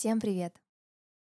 Всем 0.00 0.18
привет! 0.18 0.56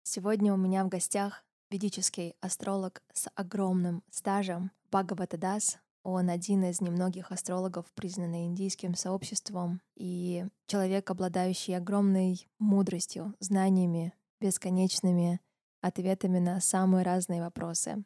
Сегодня 0.05 0.55
у 0.55 0.57
меня 0.57 0.87
в 0.87 0.89
гостях 0.89 1.45
ведический 1.69 2.35
астролог 2.41 3.03
с 3.13 3.29
огромным 3.35 4.03
стажем 4.11 4.71
Бхагавата 4.91 5.37
Дас. 5.37 5.77
Он 6.03 6.31
один 6.31 6.65
из 6.65 6.81
немногих 6.81 7.31
астрологов, 7.31 7.85
признанный 7.93 8.47
индийским 8.47 8.95
сообществом, 8.95 9.83
и 9.97 10.47
человек, 10.67 11.11
обладающий 11.11 11.77
огромной 11.77 12.49
мудростью, 12.59 13.35
знаниями, 13.39 14.15
бесконечными 14.41 15.43
ответами 15.83 16.39
на 16.39 16.59
самые 16.63 17.05
разные 17.05 17.43
вопросы. 17.43 18.03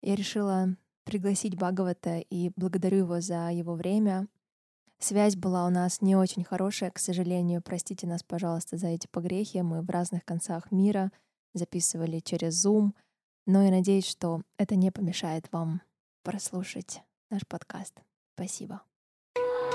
Я 0.00 0.14
решила 0.14 0.78
пригласить 1.04 1.56
Бхагавата 1.56 2.20
и 2.20 2.52
благодарю 2.56 3.00
его 3.00 3.20
за 3.20 3.50
его 3.50 3.74
время, 3.74 4.28
Связь 5.02 5.34
была 5.34 5.66
у 5.66 5.68
нас 5.68 6.00
не 6.00 6.14
очень 6.14 6.44
хорошая, 6.44 6.92
к 6.92 6.98
сожалению. 7.00 7.60
Простите 7.60 8.06
нас, 8.06 8.22
пожалуйста, 8.22 8.76
за 8.76 8.86
эти 8.86 9.08
погрехи. 9.08 9.60
Мы 9.60 9.82
в 9.82 9.90
разных 9.90 10.24
концах 10.24 10.70
мира 10.70 11.10
записывали 11.54 12.20
через 12.20 12.64
Zoom. 12.64 12.92
Но 13.44 13.64
я 13.64 13.72
надеюсь, 13.72 14.06
что 14.06 14.42
это 14.58 14.76
не 14.76 14.92
помешает 14.92 15.50
вам 15.50 15.82
прослушать 16.22 17.02
наш 17.30 17.44
подкаст. 17.48 18.00
Спасибо. 18.36 18.80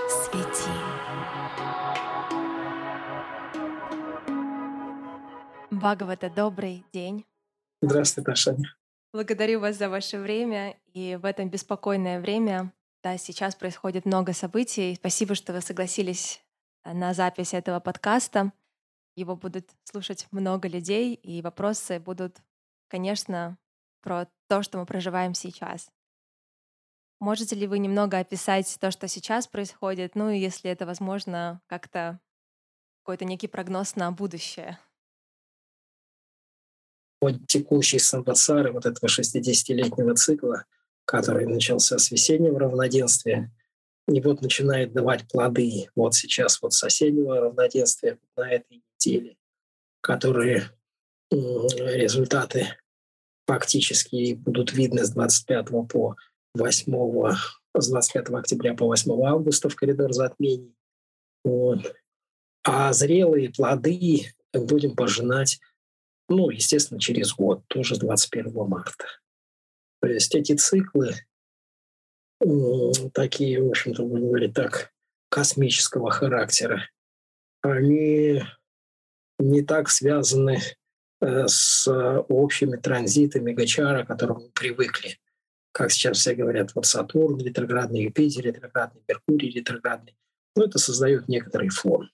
Свети. 0.07 0.71
Бхагавата, 5.71 6.31
добрый 6.33 6.85
день. 6.93 7.25
Здравствуйте, 7.81 8.31
Таша. 8.31 8.55
Благодарю 9.11 9.59
вас 9.59 9.75
за 9.75 9.89
ваше 9.89 10.19
время. 10.19 10.77
И 10.93 11.17
в 11.21 11.25
это 11.25 11.43
беспокойное 11.43 12.21
время 12.21 12.71
да, 13.03 13.17
сейчас 13.17 13.55
происходит 13.55 14.05
много 14.05 14.33
событий. 14.33 14.95
Спасибо, 14.95 15.35
что 15.35 15.53
вы 15.53 15.61
согласились 15.61 16.41
э, 16.83 16.93
на 16.93 17.13
запись 17.13 17.53
этого 17.53 17.79
подкаста. 17.79 18.51
Его 19.15 19.35
будут 19.35 19.69
слушать 19.83 20.27
много 20.31 20.67
людей, 20.67 21.13
и 21.13 21.41
вопросы 21.41 21.99
будут, 21.99 22.37
конечно, 22.87 23.57
про 24.01 24.27
то, 24.47 24.63
что 24.63 24.77
мы 24.77 24.85
проживаем 24.85 25.33
сейчас. 25.33 25.89
Можете 27.19 27.55
ли 27.55 27.65
вы 27.67 27.79
немного 27.79 28.19
описать 28.19 28.77
то, 28.79 28.91
что 28.91 29.07
сейчас 29.07 29.47
происходит? 29.47 30.15
Ну 30.15 30.29
и 30.29 30.39
если 30.39 30.69
это 30.69 30.85
возможно, 30.85 31.61
как-то 31.67 32.19
какой-то 33.01 33.25
некий 33.25 33.47
прогноз 33.47 33.95
на 33.95 34.11
будущее? 34.11 34.77
Вот 37.21 37.47
текущий 37.47 37.97
самбатсары 37.97 38.71
вот 38.71 38.85
этого 38.85 39.09
60-летнего 39.09 40.13
цикла— 40.13 40.65
который 41.07 41.45
начался 41.45 41.97
с 41.97 42.11
весеннего 42.11 42.59
равноденствия, 42.59 43.49
и 44.09 44.21
вот 44.21 44.41
начинает 44.41 44.93
давать 44.93 45.27
плоды 45.29 45.87
вот 45.95 46.13
сейчас 46.13 46.61
вот 46.61 46.73
соседнего 46.73 47.39
равноденствия 47.39 48.19
на 48.35 48.51
этой 48.51 48.83
неделе, 48.99 49.37
которые 50.01 50.69
результаты 51.31 52.67
фактически 53.47 54.33
будут 54.33 54.73
видны 54.73 55.05
с 55.05 55.11
25 55.11 55.67
по 55.89 56.15
8 56.53 57.35
с 57.77 57.89
25 57.89 58.29
октября 58.29 58.73
по 58.73 58.85
8 58.85 59.11
августа 59.25 59.69
в 59.69 59.75
коридор 59.75 60.11
затмений. 60.11 60.75
Вот. 61.45 61.95
А 62.63 62.91
зрелые 62.91 63.49
плоды 63.49 64.33
будем 64.53 64.95
пожинать, 64.95 65.59
ну, 66.27 66.49
естественно, 66.49 66.99
через 66.99 67.33
год, 67.33 67.61
тоже 67.67 67.95
21 67.95 68.53
марта. 68.67 69.05
То 70.01 70.07
есть 70.07 70.35
эти 70.35 70.53
циклы 70.55 71.15
такие, 73.13 73.61
в 73.61 73.69
общем-то, 73.69 74.03
будем 74.03 74.27
говорить 74.27 74.53
так, 74.53 74.91
космического 75.29 76.11
характера, 76.11 76.89
они 77.61 78.43
не 79.39 79.61
так 79.61 79.89
связаны 79.89 80.59
э, 81.21 81.47
с 81.47 81.87
общими 82.29 82.77
транзитами 82.77 83.53
Гачара, 83.53 84.03
к 84.03 84.07
которым 84.07 84.37
мы 84.37 84.49
привыкли. 84.49 85.19
Как 85.71 85.91
сейчас 85.91 86.19
все 86.19 86.33
говорят, 86.33 86.73
вот 86.75 86.85
Сатурн 86.85 87.39
ретроградный, 87.39 88.03
Юпитер 88.03 88.45
ретроградный, 88.45 89.03
Меркурий 89.07 89.51
ретроградный. 89.51 90.17
Ну, 90.55 90.63
это 90.63 90.79
создает 90.79 91.27
некоторый 91.27 91.69
фон. 91.69 92.09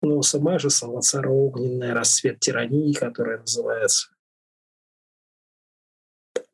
Но 0.00 0.22
сама 0.22 0.58
же 0.58 0.70
самоцара 0.70 1.28
огненная 1.28 1.92
расцвет 1.92 2.40
тирании, 2.40 2.92
которая 2.92 3.38
называется, 3.38 4.10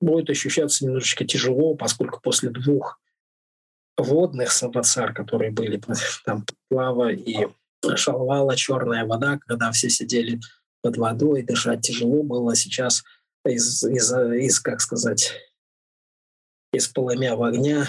будет 0.05 0.31
ощущаться 0.31 0.85
немножечко 0.85 1.25
тяжело, 1.25 1.75
поскольку 1.75 2.21
после 2.21 2.51
двух 2.51 3.01
водных 3.97 4.53
самбацар, 4.53 5.13
которые 5.13 5.51
были 5.51 5.81
там 6.25 6.45
плава 6.69 7.13
и 7.13 7.49
шалвала, 7.97 8.57
черная 8.57 9.05
вода, 9.05 9.39
когда 9.47 9.71
все 9.73 9.91
сидели 9.91 10.41
под 10.83 10.97
водой, 10.97 11.43
дышать 11.43 11.81
тяжело 11.83 12.23
было. 12.23 12.55
Сейчас 12.55 13.05
из, 13.45 13.83
из, 13.85 14.13
из 14.13 14.61
как 14.61 14.81
сказать, 14.81 15.35
из 16.73 16.89
полымя 16.89 17.37
в 17.37 17.43
огня, 17.43 17.87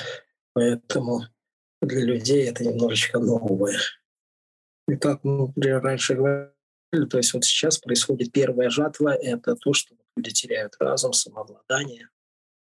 поэтому 0.53 1.23
для 1.81 2.01
людей 2.01 2.47
это 2.47 2.63
немножечко 2.63 3.19
новое. 3.19 3.77
И 4.87 4.95
как 4.95 5.23
мы 5.23 5.51
раньше 5.55 6.15
говорили, 6.15 6.54
то 7.03 7.17
есть 7.17 7.33
вот 7.33 7.43
сейчас 7.43 7.77
происходит 7.77 8.31
первая 8.31 8.69
жатва, 8.69 9.15
это 9.15 9.55
то, 9.55 9.73
что 9.73 9.95
люди 10.15 10.31
теряют 10.31 10.75
разум, 10.79 11.13
самообладание, 11.13 12.09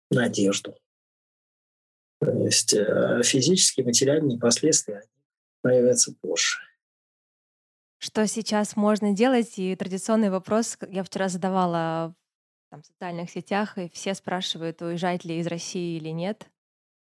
надежду. 0.09 0.75
То 2.21 2.31
есть 2.31 2.73
э, 2.73 3.21
физические, 3.23 3.85
материальные 3.85 4.39
последствия 4.39 5.03
проявятся 5.61 6.13
позже. 6.21 6.59
Что 7.97 8.25
сейчас 8.27 8.75
можно 8.75 9.13
делать? 9.13 9.57
И 9.57 9.75
традиционный 9.75 10.29
вопрос 10.29 10.77
я 10.89 11.03
вчера 11.03 11.29
задавала 11.29 12.15
там, 12.71 12.81
в 12.81 12.85
социальных 12.85 13.29
сетях, 13.29 13.77
и 13.77 13.89
все 13.89 14.13
спрашивают, 14.13 14.81
уезжать 14.81 15.25
ли 15.25 15.39
из 15.39 15.47
России 15.47 15.97
или 15.97 16.09
нет. 16.09 16.47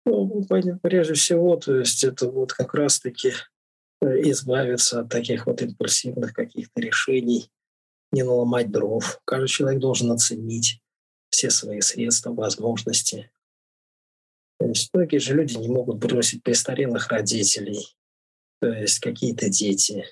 Ну, 0.06 0.44
прежде 0.82 1.14
всего, 1.14 1.56
то 1.58 1.78
есть 1.78 2.04
это 2.04 2.30
вот 2.30 2.54
как 2.54 2.74
раз-таки 2.74 3.34
избавиться 4.02 5.02
от 5.02 5.10
таких 5.10 5.46
вот 5.46 5.62
импульсивных 5.62 6.34
каких-то 6.34 6.82
решений, 6.82 7.52
не 8.12 8.24
наломать 8.24 8.72
дров. 8.72 9.20
Каждый 9.26 9.48
человек 9.48 9.80
должен 9.80 10.12
оценить 10.12 10.82
все 11.30 11.50
свои 11.50 11.82
средства, 11.82 12.32
возможности. 12.32 13.32
То 14.60 14.68
есть 14.68 14.94
многие 14.94 15.18
же 15.18 15.34
люди 15.34 15.58
не 15.58 15.70
могут 15.70 15.98
бросить 15.98 16.44
престарелых 16.44 17.08
родителей, 17.08 17.96
то 18.60 18.68
есть 18.68 19.00
какие-то 19.00 19.50
дети. 19.50 20.06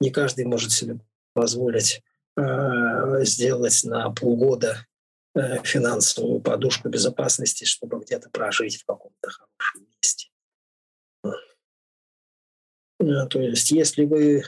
Не 0.00 0.10
каждый 0.10 0.46
может 0.46 0.72
себе 0.72 0.98
позволить 1.32 2.02
э, 2.36 3.24
сделать 3.24 3.84
на 3.84 4.10
полгода 4.10 4.86
э, 5.34 5.62
финансовую 5.62 6.40
подушку 6.40 6.88
безопасности, 6.88 7.64
чтобы 7.64 8.00
где-то 8.00 8.30
прожить 8.30 8.76
в 8.80 8.84
каком-то 8.84 9.30
хорошем 9.30 9.91
то 13.26 13.40
есть, 13.40 13.70
если 13.70 14.04
вы 14.04 14.42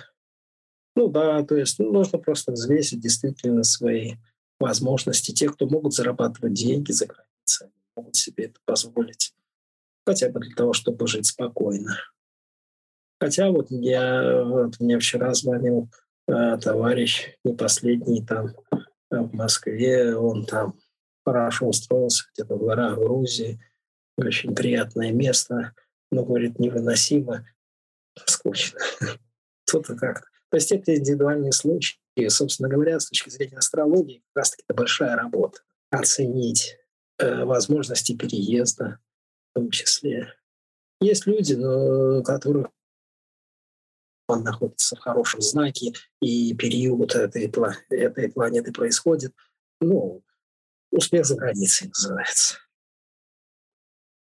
ну 0.97 1.09
да, 1.09 1.43
то 1.43 1.57
есть 1.57 1.79
ну, 1.79 1.93
нужно 1.93 2.19
просто 2.19 2.53
взвесить 2.53 3.01
действительно 3.01 3.65
свои 3.65 4.15
возможности. 4.61 5.33
Те, 5.33 5.49
кто 5.49 5.67
могут 5.67 5.95
зарабатывать 5.95 6.55
деньги 6.55 6.93
за 6.93 7.07
границей, 7.07 7.69
могут 7.97 8.17
себе 8.17 8.45
это 8.47 8.61
позволить. 8.65 9.35
Хотя 10.07 10.29
бы 10.29 10.41
для 10.41 10.55
того, 10.55 10.73
чтобы 10.73 11.07
жить 11.07 11.27
спокойно. 11.27 11.97
Хотя 13.21 13.51
вот 13.51 13.69
я, 13.71 14.45
вот 14.45 14.79
мне 14.81 14.99
вчера 14.99 15.33
звонил 15.35 15.89
э, 16.29 16.59
товарищ, 16.59 17.31
не 17.45 17.55
последний 17.55 18.25
там 18.25 18.49
э, 18.71 18.77
в 19.11 19.35
Москве, 19.35 20.15
он 20.15 20.45
там 20.45 20.75
хорошо 21.25 21.69
устроился 21.69 22.25
где-то 22.35 22.57
в 22.57 22.65
горах 22.65 22.99
Грузии, 22.99 23.61
очень 24.19 24.55
приятное 24.55 25.11
место, 25.11 25.73
но, 26.11 26.25
говорит, 26.25 26.59
невыносимо, 26.59 27.47
скучно. 28.27 28.81
Кто-то 29.67 29.97
как-то 29.97 30.27
то 30.55 30.59
есть 30.59 30.71
это 30.71 30.95
индивидуальные 30.95 31.51
случаи. 31.51 31.99
И, 32.15 32.29
собственно 32.29 32.69
говоря, 32.69 33.01
с 33.01 33.09
точки 33.09 33.29
зрения 33.29 33.59
астрологии, 33.59 34.23
как 34.29 34.43
раз-таки 34.43 34.63
это 34.69 34.77
большая 34.77 35.17
работа. 35.17 35.63
Оценить 35.91 36.77
э, 37.19 37.45
возможности 37.45 38.17
переезда 38.17 39.01
в 39.51 39.59
том 39.59 39.71
числе. 39.73 40.33
Есть 41.01 41.27
люди, 41.27 41.55
но, 41.55 42.23
которых 42.23 42.69
он 44.29 44.45
находится 44.45 44.95
в 44.95 45.01
хорошем 45.01 45.41
знаке, 45.41 45.93
и 46.21 46.55
период 46.55 47.17
этой, 47.17 47.53
этой 47.91 48.31
планеты 48.31 48.71
происходит, 48.71 49.35
ну, 49.81 50.23
успех 50.93 51.27
за 51.27 51.35
границей 51.35 51.89
называется. 51.89 52.59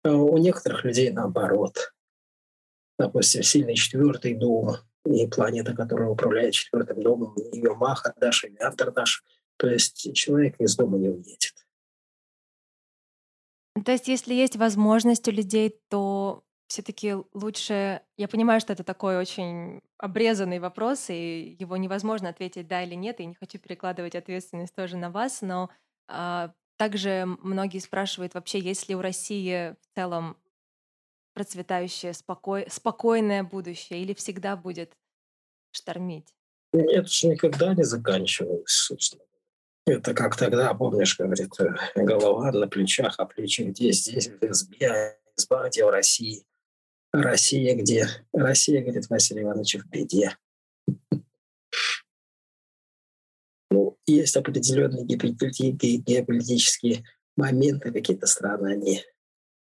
А 0.03 0.11
у 0.11 0.39
некоторых 0.39 0.83
людей 0.85 1.11
наоборот. 1.11 1.93
Допустим, 2.97 3.44
сильный 3.44 3.75
четвертый 3.75 4.33
дом, 4.36 4.77
и 5.06 5.27
планета, 5.27 5.75
которая 5.75 6.09
управляет 6.09 6.53
четвертым 6.53 7.01
домом, 7.01 7.36
ее 7.51 7.75
Маха 7.75 8.13
Даша, 8.18 8.47
или 8.47 8.57
автор 8.57 8.92
Даша. 8.92 9.21
То 9.57 9.68
есть 9.68 10.13
человек 10.15 10.56
из 10.59 10.75
дома 10.75 10.97
не 10.97 11.09
уедет. 11.09 11.53
То 13.86 13.92
есть 13.92 14.07
если 14.07 14.33
есть 14.33 14.56
возможность 14.56 15.27
у 15.27 15.31
людей, 15.31 15.80
то 15.89 16.44
все-таки 16.68 17.15
лучше... 17.33 18.01
Я 18.18 18.27
понимаю, 18.27 18.59
что 18.59 18.74
это 18.74 18.83
такой 18.83 19.18
очень 19.18 19.81
обрезанный 19.98 20.59
вопрос, 20.59 21.09
и 21.09 21.56
его 21.59 21.77
невозможно 21.77 22.30
ответить 22.30 22.68
да 22.68 22.83
или 22.83 22.95
нет, 22.95 23.19
и 23.19 23.25
не 23.25 23.36
хочу 23.36 23.59
перекладывать 23.59 24.15
ответственность 24.15 24.74
тоже 24.74 24.98
на 24.98 25.12
вас, 25.12 25.41
но 25.41 25.69
а, 26.07 26.51
также 26.77 27.25
многие 27.41 27.80
спрашивают 27.80 28.33
вообще, 28.33 28.59
есть 28.59 28.89
ли 28.89 28.95
у 28.95 29.01
России 29.01 29.75
в 29.80 29.95
целом 29.95 30.38
процветающее, 31.35 32.13
спокой... 32.13 32.65
спокойное 32.71 33.43
будущее, 33.43 34.01
или 34.01 34.15
всегда 34.15 34.55
будет 34.55 34.97
штормить? 35.71 36.33
Нет, 36.73 37.09
же 37.09 37.27
никогда 37.27 37.75
не 37.75 37.83
заканчивалось, 37.83 38.71
собственно. 38.71 39.23
Это 39.85 40.15
как 40.15 40.35
тогда, 40.35 40.73
помнишь, 40.73 41.17
говорит, 41.17 41.51
э, 41.59 41.75
голова 41.95 42.51
на 42.51 42.67
плечах, 42.67 43.15
а 43.19 43.25
плечи 43.25 43.61
где? 43.61 43.91
Здесь, 43.91 44.27
в 44.27 44.43
избе, 44.43 45.19
а 45.49 45.67
где 45.69 45.85
в 45.85 45.89
России. 45.89 46.43
Россия 47.11 47.75
где? 47.75 48.07
Россия, 48.33 48.81
говорит 48.81 49.09
Василий 49.09 49.43
Иванович, 49.43 49.75
в 49.75 49.89
беде. 49.89 50.35
Ну, 53.69 53.97
есть 54.07 54.35
определенные 54.35 55.05
геополитические 55.05 57.03
моменты, 57.35 57.91
какие-то 57.91 58.25
страны, 58.25 58.73
они 58.73 59.03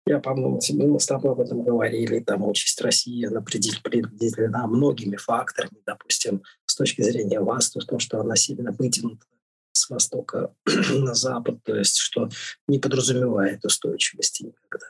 я, 0.06 0.20
по-моему, 0.20 0.60
мы 0.74 1.00
с 1.00 1.06
тобой 1.06 1.32
об 1.32 1.40
этом 1.40 1.64
говорили, 1.64 2.20
там 2.20 2.44
участь 2.44 2.80
России 2.82 3.26
она 3.26 3.40
определена 3.40 4.68
многими 4.68 5.16
факторами, 5.16 5.82
допустим, 5.86 6.44
с 6.66 6.76
точки 6.76 7.02
зрения 7.02 7.40
вас, 7.40 7.72
то, 7.72 8.00
что 8.00 8.20
она 8.20 8.36
сильно 8.36 8.72
вытянута 8.72 9.26
с 9.72 9.90
востока 9.90 10.54
на 10.94 11.16
запад, 11.16 11.64
то 11.64 11.76
есть 11.76 11.98
что 11.98 12.30
не 12.68 12.80
подразумевает 12.80 13.66
устойчивости 13.66 14.44
никогда. 14.44 14.88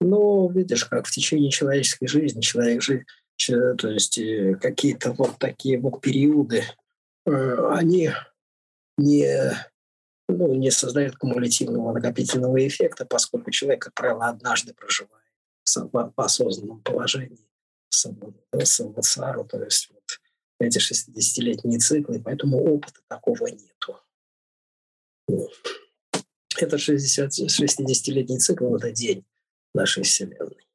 Но 0.00 0.50
видишь, 0.50 0.84
как 0.84 1.06
в 1.06 1.10
течение 1.10 1.50
человеческой 1.50 2.08
жизни 2.08 2.40
человек 2.40 2.82
же, 2.82 3.04
то 3.36 3.88
есть 3.88 4.18
э, 4.18 4.54
какие-то 4.60 5.12
вот 5.12 5.38
такие 5.38 5.78
вот 5.78 6.00
периоды, 6.00 6.64
э, 7.24 7.68
они 7.70 8.10
не, 8.98 9.52
ну, 10.32 10.54
не 10.54 10.70
создают 10.70 11.16
кумулятивного 11.16 11.92
накопительного 11.92 12.66
эффекта, 12.66 13.06
поскольку 13.06 13.50
человек, 13.50 13.82
как 13.82 13.94
правило, 13.94 14.28
однажды 14.28 14.74
проживает 14.74 15.22
в 15.64 16.12
осознанном 16.16 16.82
положении 16.82 17.48
самосару, 17.90 19.44
то 19.44 19.62
есть 19.62 19.90
вот 19.92 20.20
эти 20.58 20.78
60-летние 20.78 21.78
циклы, 21.78 22.20
поэтому 22.20 22.58
опыта 22.58 23.00
такого 23.08 23.46
нету. 23.46 23.98
Это 26.58 26.76
60-летний 26.76 28.38
цикл– 28.38 28.74
это 28.76 28.90
день 28.90 29.24
нашей 29.74 30.02
Вселенной. 30.02 30.66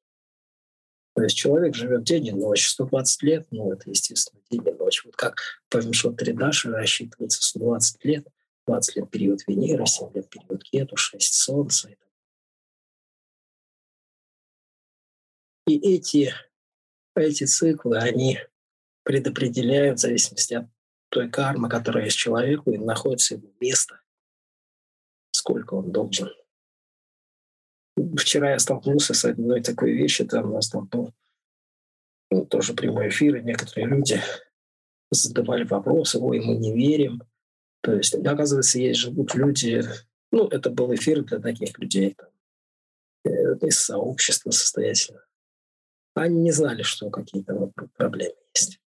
То 1.15 1.23
есть 1.23 1.35
человек 1.35 1.75
живет 1.75 2.03
день 2.03 2.27
и 2.27 2.31
ночь, 2.31 2.67
120 2.69 3.23
лет, 3.23 3.47
ну, 3.51 3.71
это, 3.71 3.89
естественно, 3.89 4.41
день 4.51 4.67
и 4.67 4.71
ночь. 4.71 5.03
Вот 5.03 5.15
как 5.15 5.39
по 5.69 5.77
Вимшот 5.77 6.17
Тридаши 6.17 6.69
рассчитывается 6.69 7.41
120 7.41 8.05
лет, 8.05 8.27
20 8.67 8.95
лет 8.97 9.09
период 9.09 9.47
Венеры, 9.47 9.85
7 9.85 10.13
лет 10.13 10.29
период 10.29 10.63
Кету, 10.63 10.95
6 10.95 11.33
Солнца. 11.33 11.89
И 15.65 15.77
эти, 15.95 16.33
эти 17.15 17.45
циклы, 17.45 17.97
они 17.97 18.39
предопределяют 19.03 19.99
в 19.99 20.01
зависимости 20.01 20.53
от 20.53 20.67
той 21.09 21.29
кармы, 21.29 21.69
которая 21.69 22.05
есть 22.05 22.17
человеку, 22.17 22.71
и 22.71 22.77
находится 22.77 23.35
его 23.35 23.49
место, 23.59 24.01
сколько 25.31 25.73
он 25.73 25.91
должен 25.91 26.29
Вчера 28.17 28.51
я 28.51 28.59
столкнулся 28.59 29.13
с 29.13 29.25
одной 29.25 29.61
такой 29.61 29.91
вещью, 29.93 30.27
там 30.27 30.51
у 30.51 30.53
нас 30.53 30.69
там 30.69 30.85
был 30.85 31.13
ну, 32.29 32.45
тоже 32.45 32.73
прямой 32.73 33.09
эфир, 33.09 33.37
и 33.37 33.43
некоторые 33.43 33.87
люди 33.87 34.21
задавали 35.09 35.63
вопросы, 35.63 36.19
ой, 36.19 36.39
мы 36.39 36.55
не 36.55 36.73
верим. 36.73 37.23
То 37.87 37.95
есть, 37.95 38.15
оказывается, 38.15 38.79
есть 38.79 38.99
живут 38.99 39.33
люди, 39.33 39.81
ну, 40.33 40.45
это 40.49 40.69
был 40.69 40.93
эфир 40.93 41.23
для 41.23 41.39
таких 41.39 41.79
людей, 41.79 42.15
там, 42.15 42.27
э, 43.23 43.55
из 43.65 43.79
сообщества 43.79 44.51
состоятельного. 44.51 45.25
Они 46.13 46.41
не 46.41 46.51
знали, 46.51 46.81
что 46.81 47.09
какие-то 47.09 47.71
проблемы 47.95 48.35
есть. 48.53 48.81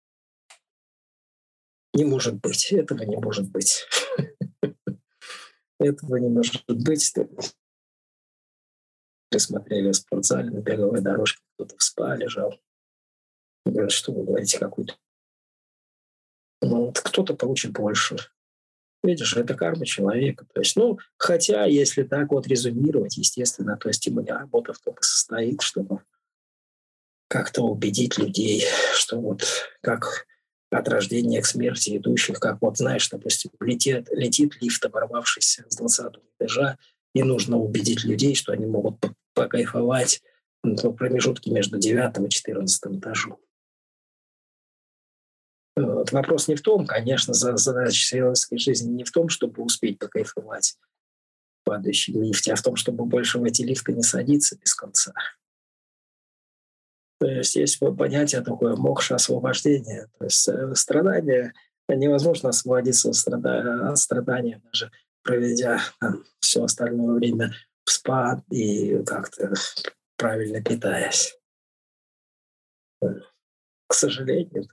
Не 1.94 2.05
может 2.05 2.41
быть, 2.41 2.71
этого 2.71 3.03
не 3.03 3.17
может 3.17 3.51
быть. 3.51 3.85
Этого 5.79 6.15
не 6.15 6.29
может 6.29 6.63
быть 6.67 7.13
смотрели 9.38 9.91
в 9.91 9.95
спортзале 9.95 10.49
на 10.49 10.61
беговой 10.61 11.01
дорожке, 11.01 11.44
кто-то 11.53 11.77
в 11.77 11.83
спа 11.83 12.15
лежал. 12.15 12.59
Говорят, 13.63 13.91
что 13.91 14.11
вы 14.11 14.23
говорите, 14.23 14.57
какую-то... 14.57 14.95
Ну, 16.63 16.91
кто-то 16.91 17.35
получит 17.35 17.73
больше. 17.73 18.17
Видишь, 19.03 19.38
это 19.38 19.53
карма 19.53 19.85
человека. 19.85 20.45
То 20.53 20.61
есть, 20.61 20.75
ну, 20.75 20.97
хотя, 21.17 21.65
если 21.65 22.03
так 22.03 22.31
вот 22.31 22.47
резюмировать, 22.47 23.17
естественно, 23.17 23.77
то 23.77 23.89
есть 23.89 24.07
у 24.07 24.11
меня 24.11 24.39
работа 24.39 24.73
в 24.73 24.79
том 24.79 24.95
и 24.95 25.03
состоит, 25.03 25.61
чтобы 25.61 26.01
как-то 27.27 27.63
убедить 27.63 28.17
людей, 28.17 28.63
что 28.94 29.19
вот 29.19 29.44
как 29.81 30.25
от 30.69 30.88
рождения 30.89 31.41
к 31.41 31.45
смерти 31.45 31.97
идущих, 31.97 32.39
как 32.39 32.61
вот, 32.61 32.77
знаешь, 32.77 33.07
допустим, 33.09 33.51
летит, 33.59 34.07
летит 34.11 34.61
лифт, 34.61 34.83
оборвавшийся 34.83 35.65
с 35.69 35.75
20 35.77 36.13
этажа, 36.39 36.77
и 37.13 37.23
нужно 37.23 37.57
убедить 37.57 38.03
людей, 38.03 38.35
что 38.35 38.51
они 38.51 38.65
могут 38.65 38.97
покайфовать 39.33 40.21
в 40.63 40.91
промежутке 40.94 41.51
между 41.51 41.77
9 41.77 42.25
и 42.25 42.29
14 42.29 42.99
этажом. 42.99 43.38
Вот. 45.77 46.12
Вопрос 46.12 46.47
не 46.47 46.56
в 46.56 46.62
том, 46.63 46.88
конечно, 46.88 47.35
задача 47.35 47.91
сельской 47.91 48.57
жизни 48.57 48.91
не 48.91 49.03
в 49.03 49.12
том, 49.12 49.29
чтобы 49.29 49.62
успеть 49.62 50.00
покайфовать 50.00 50.75
в 51.62 51.65
падающем 51.65 52.19
лифте, 52.24 52.53
а 52.53 52.56
в 52.56 52.63
том, 52.63 52.75
чтобы 52.75 53.06
больше 53.06 53.38
в 53.38 53.44
эти 53.44 53.62
лифты 53.62 53.94
не 53.94 54.01
садиться 54.01 54.57
без 54.57 54.74
конца. 54.74 55.13
То 57.19 57.27
есть 57.27 57.56
есть 57.56 57.79
понятие 57.79 58.41
такое 58.41 58.75
мокша 58.75 59.15
освобождения. 59.15 60.09
То 60.18 60.25
есть 60.25 60.47
э, 60.50 60.74
страдания, 60.74 61.53
невозможно 61.88 62.50
освободиться 62.50 63.12
от 63.12 63.97
страдания, 64.00 64.62
даже 64.71 64.91
проведя 65.21 65.80
там, 66.00 66.23
все 66.39 66.63
остальное 66.63 67.13
время 67.13 67.53
в 67.85 67.91
спа 67.91 68.41
и 68.50 69.03
как-то 69.03 69.53
правильно 70.15 70.63
питаясь. 70.63 71.38
К 73.00 73.94
сожалению, 73.94 74.68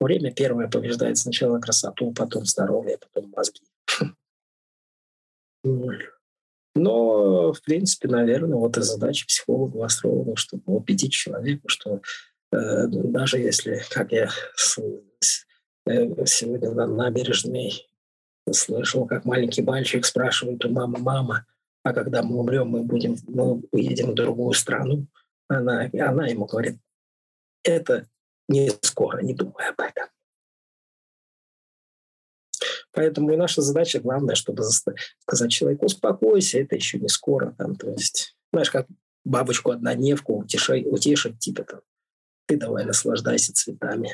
время 0.00 0.32
первое 0.32 0.68
побеждает 0.68 1.18
сначала 1.18 1.58
красоту, 1.58 2.12
потом 2.12 2.44
здоровье, 2.44 2.98
потом 2.98 3.30
мозги. 3.30 3.62
Но, 6.74 7.52
в 7.52 7.60
принципе, 7.62 8.08
наверное, 8.08 8.56
вот 8.56 8.78
и 8.78 8.82
задача 8.82 9.26
психолога, 9.26 9.84
астролога, 9.84 10.36
чтобы 10.36 10.62
убедить 10.66 11.12
человека, 11.12 11.62
что 11.66 12.00
э, 12.52 12.86
даже 12.86 13.38
если, 13.38 13.82
как 13.90 14.12
я 14.12 14.30
э, 15.86 16.24
сегодня 16.26 16.70
на 16.70 16.86
набережной 16.86 17.88
слышал, 18.50 19.06
как 19.06 19.24
маленький 19.24 19.62
мальчик 19.62 20.04
спрашивает 20.04 20.64
у 20.64 20.70
мамы, 20.70 20.98
мама, 20.98 21.44
а 21.82 21.92
когда 21.92 22.22
мы 22.22 22.38
умрем, 22.38 22.68
мы 22.68 22.82
будем, 22.82 23.16
мы 23.26 23.62
уедем 23.72 24.12
в 24.12 24.14
другую 24.14 24.52
страну. 24.52 25.06
Она, 25.48 25.90
она 25.92 26.26
ему 26.28 26.46
говорит, 26.46 26.78
это 27.64 28.08
не 28.50 28.70
скоро, 28.82 29.22
не 29.22 29.32
думай 29.32 29.68
об 29.68 29.80
этом. 29.80 30.08
Поэтому 32.92 33.32
и 33.32 33.36
наша 33.36 33.62
задача 33.62 34.00
главная, 34.00 34.34
чтобы 34.34 34.64
сказать 34.64 35.50
человеку, 35.50 35.86
успокойся, 35.86 36.58
это 36.58 36.74
еще 36.74 36.98
не 36.98 37.08
скоро. 37.08 37.54
Там, 37.56 37.76
то 37.76 37.90
есть, 37.90 38.36
знаешь, 38.52 38.70
как 38.70 38.88
бабочку 39.24 39.70
однодневку 39.70 40.38
утешать, 40.38 40.86
утешить, 40.86 41.38
типа 41.38 41.64
там, 41.64 41.80
ты 42.46 42.56
давай 42.56 42.84
наслаждайся 42.84 43.54
цветами. 43.54 44.10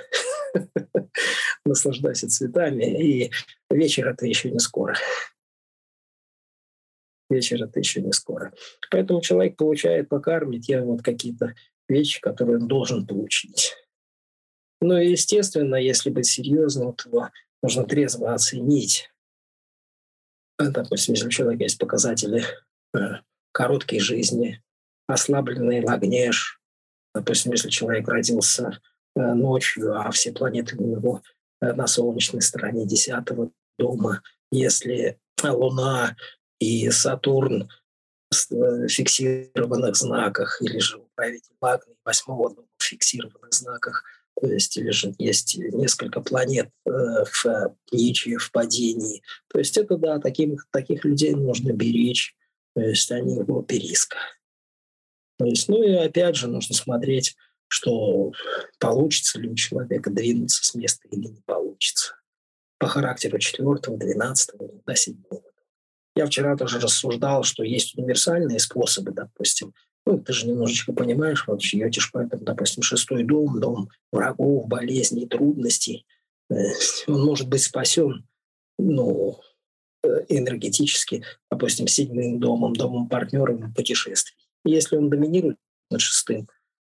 наслаждайся 1.65 2.29
цветами, 2.29 2.85
и 2.85 3.33
вечер 3.71 4.09
это 4.09 4.27
еще 4.27 4.51
не 4.51 4.59
скоро. 4.59 4.95
Вечер 7.31 7.65
это 7.65 7.81
еще 7.81 8.03
не 8.03 8.13
скоро. 8.13 8.53
Поэтому 8.91 9.23
человек 9.23 9.57
получает 9.57 10.09
по 10.09 10.21
карме 10.21 10.61
те 10.61 10.81
вот 10.83 11.03
какие-то 11.03 11.55
вещи, 11.89 12.21
которые 12.21 12.59
он 12.59 12.69
должен 12.69 13.07
получить. 13.07 13.75
Ну 14.81 14.97
и, 14.99 15.11
естественно, 15.11 15.77
если 15.77 16.11
быть 16.11 16.27
серьезным, 16.27 16.95
то 16.95 17.31
нужно 17.63 17.85
трезво 17.85 18.35
оценить. 18.35 19.11
Допустим, 20.59 21.15
если 21.15 21.27
у 21.27 21.31
человека 21.31 21.65
есть 21.65 21.79
показатели 21.79 22.45
э, 22.95 22.99
короткой 23.53 24.01
жизни, 24.01 24.63
ослабленный 25.07 25.85
лагнеж, 25.85 26.61
допустим, 27.15 27.53
если 27.53 27.71
человек 27.71 28.09
родился 28.09 28.81
э, 29.15 29.21
ночью, 29.21 29.99
а 29.99 30.11
все 30.11 30.33
планеты 30.33 30.77
у 30.77 30.87
него 30.87 31.23
э, 31.61 31.73
на 31.73 31.87
солнечной 31.87 32.43
стороне 32.43 32.87
десятого 32.87 33.51
дома, 33.79 34.23
если 34.51 35.19
Луна 35.43 36.17
и 36.59 36.91
Сатурн 36.91 37.69
э, 38.51 38.89
фиксированных 38.89 39.97
знаках, 39.97 40.61
или 40.63 40.79
же 40.79 40.99
управитель 40.99 41.55
Магний 41.61 41.97
восьмого 42.05 42.55
дома 42.55 42.69
в 42.79 42.83
фиксированных 42.83 43.53
знаках, 43.53 44.05
то 44.41 44.49
есть 44.49 44.79
же 44.93 45.15
есть 45.19 45.57
несколько 45.57 46.21
планет 46.21 46.69
э, 46.85 46.91
в 46.91 47.77
ничье, 47.91 48.39
в 48.39 48.51
падении. 48.53 49.23
То 49.49 49.59
есть 49.59 49.77
это, 49.77 49.97
да, 49.97 50.19
таких, 50.19 50.67
таких 50.71 51.05
людей 51.05 51.35
нужно 51.35 51.73
беречь, 51.73 52.37
то 52.75 52.83
есть 52.83 53.11
они 53.11 53.37
его 53.37 53.63
периска. 53.63 54.19
То 55.39 55.47
есть, 55.47 55.69
ну 55.69 55.83
и 55.83 55.93
опять 55.93 56.37
же 56.37 56.49
нужно 56.49 56.75
смотреть, 56.75 57.35
что 57.69 58.33
получится 58.79 59.39
ли 59.39 59.49
у 59.49 59.55
человека 59.55 60.11
двинуться 60.11 60.65
с 60.65 60.75
места 60.75 61.09
или 61.09 61.29
не 61.29 61.43
получится. 61.45 62.15
По 62.79 62.89
характеру 62.89 63.39
четвертого, 63.39 63.97
двенадцатого, 63.97 64.71
до 64.85 64.95
седьмого. 64.95 65.43
Я 66.15 66.27
вчера 66.27 66.57
тоже 66.57 66.79
рассуждал, 66.79 67.43
что 67.43 67.63
есть 67.63 67.97
универсальные 67.97 68.59
способы, 68.59 69.13
допустим. 69.13 69.75
Ну, 70.07 70.19
ты 70.21 70.33
же 70.33 70.47
немножечко 70.47 70.93
понимаешь, 70.93 71.47
вот 71.47 71.63
живешь 71.63 72.11
поэтому, 72.13 72.45
допустим, 72.45 72.83
шестой 72.83 73.25
дом, 73.25 73.61
дом 73.61 73.89
врагов, 74.13 74.69
болезней, 74.69 75.27
трудностей. 75.27 76.07
Э, 76.49 76.55
он 77.09 77.25
может 77.25 77.49
быть 77.49 77.63
спасен, 77.63 78.25
ну, 78.79 79.41
э, 80.05 80.25
энергетически, 80.29 81.25
допустим, 81.51 81.89
седьмым 81.89 82.39
домом, 82.39 82.75
домом 82.75 83.09
партнером 83.09 83.75
путешествий. 83.75 84.37
Если 84.65 84.97
он 84.97 85.11
доминирует 85.11 85.59
над 85.91 86.01
шестым, 86.01 86.49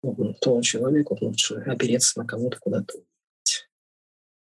ну, 0.03 0.35
то 0.41 0.63
человеку 0.63 1.19
лучше 1.21 1.57
опереться 1.67 2.21
на 2.21 2.27
кого-то 2.27 2.59
куда-то. 2.61 2.95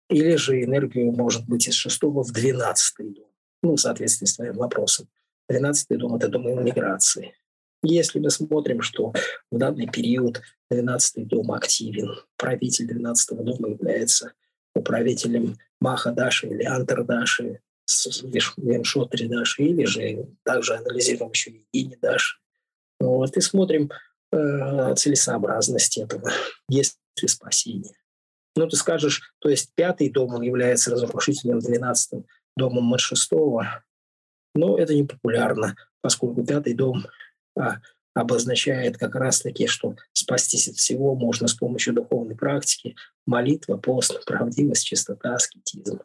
Или 0.09 0.35
же 0.35 0.63
энергию 0.63 1.11
может 1.11 1.47
быть 1.47 1.67
из 1.67 1.75
шестого 1.75 2.23
в 2.23 2.31
двенадцатый 2.31 3.09
дом 3.09 3.29
ну, 3.61 3.75
в 3.75 3.79
соответствии 3.79 4.25
с 4.25 4.35
твоим 4.35 4.55
вопросом. 4.55 5.07
Тринадцатый 5.47 5.97
дом– 5.97 6.15
это 6.15 6.29
дом 6.29 6.49
иммиграции. 6.49 7.33
Если 7.81 8.19
мы 8.19 8.29
смотрим, 8.29 8.81
что 8.81 9.13
в 9.51 9.57
данный 9.57 9.87
период 9.87 10.41
12 10.69 11.27
дом 11.27 11.51
активен, 11.51 12.15
правитель 12.35 12.87
12 12.87 13.37
дома 13.37 13.69
является 13.69 14.33
управителем 14.75 15.57
Маха 15.79 16.11
Даши 16.11 16.47
или 16.47 16.63
Антер 16.63 17.03
Даши, 17.03 17.61
Веншотри 18.57 19.27
Даши, 19.27 19.63
или 19.63 19.85
же 19.85 20.27
также 20.43 20.75
анализируем 20.75 21.31
еще 21.31 21.51
и 21.51 21.65
Ини 21.71 21.97
Даши. 22.01 22.37
Вот, 22.99 23.35
и 23.37 23.41
смотрим 23.41 23.89
э, 24.31 24.95
целесообразность 24.95 25.97
этого, 25.97 26.31
есть 26.67 26.99
ли 27.21 27.27
спасение. 27.27 27.93
Ну, 28.55 28.67
ты 28.67 28.75
скажешь, 28.75 29.33
то 29.39 29.47
есть 29.47 29.71
пятый 29.73 30.09
дом, 30.09 30.35
он 30.35 30.41
является 30.41 30.91
разрушителем 30.91 31.59
двенадцатым, 31.59 32.25
домом 32.57 32.93
от 32.93 32.99
шестого. 32.99 33.83
Но 34.53 34.77
это 34.77 34.93
не 34.93 35.03
популярно, 35.03 35.75
поскольку 36.01 36.43
пятый 36.43 36.73
дом 36.73 37.05
обозначает 38.13 38.97
как 38.97 39.15
раз-таки, 39.15 39.67
что 39.67 39.95
спастись 40.13 40.67
от 40.67 40.75
всего 40.75 41.15
можно 41.15 41.47
с 41.47 41.53
помощью 41.53 41.93
духовной 41.93 42.35
практики, 42.35 42.95
молитва, 43.25 43.77
пост, 43.77 44.25
правдивость, 44.25 44.85
чистота, 44.85 45.35
аскетизм. 45.35 46.01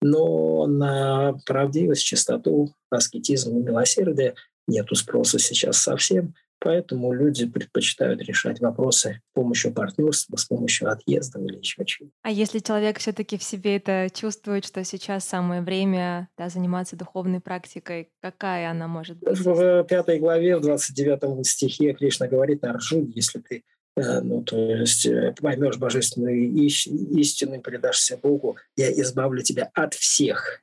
Но 0.00 0.66
на 0.66 1.34
правдивость, 1.46 2.04
чистоту, 2.04 2.74
аскетизм 2.90 3.56
и 3.56 3.62
милосердие 3.62 4.34
нету 4.66 4.94
спроса 4.94 5.38
сейчас 5.38 5.78
совсем. 5.78 6.34
Поэтому 6.64 7.12
люди 7.12 7.44
предпочитают 7.44 8.22
решать 8.22 8.60
вопросы 8.60 9.20
с 9.32 9.34
помощью 9.34 9.72
партнерства, 9.72 10.36
с 10.36 10.44
помощью 10.44 10.88
отъезда 10.90 11.40
или 11.40 11.58
еще 11.58 11.84
чего. 11.84 12.08
А 12.22 12.30
если 12.30 12.60
человек 12.60 13.00
все-таки 13.00 13.36
в 13.36 13.42
себе 13.42 13.76
это 13.76 14.08
чувствует, 14.14 14.64
что 14.64 14.84
сейчас 14.84 15.24
самое 15.24 15.60
время 15.60 16.28
да, 16.38 16.48
заниматься 16.48 16.94
духовной 16.94 17.40
практикой, 17.40 18.10
какая 18.20 18.70
она 18.70 18.86
может 18.86 19.18
быть? 19.18 19.36
В 19.40 19.82
пятой 19.84 20.20
главе, 20.20 20.56
в 20.56 20.60
29 20.60 21.44
стихе 21.44 21.94
Кришна 21.94 22.28
говорит, 22.28 22.62
Арджун, 22.62 23.06
если 23.12 23.40
ты 23.40 23.64
э, 23.96 24.20
ну, 24.20 24.44
то 24.44 24.56
есть 24.56 25.04
э, 25.06 25.34
поймешь 25.40 25.78
божественную 25.78 26.48
истину 26.52 27.56
и 27.56 27.60
предашься 27.60 28.16
Богу, 28.16 28.56
я 28.76 28.92
избавлю 28.92 29.42
тебя 29.42 29.68
от 29.74 29.94
всех 29.94 30.62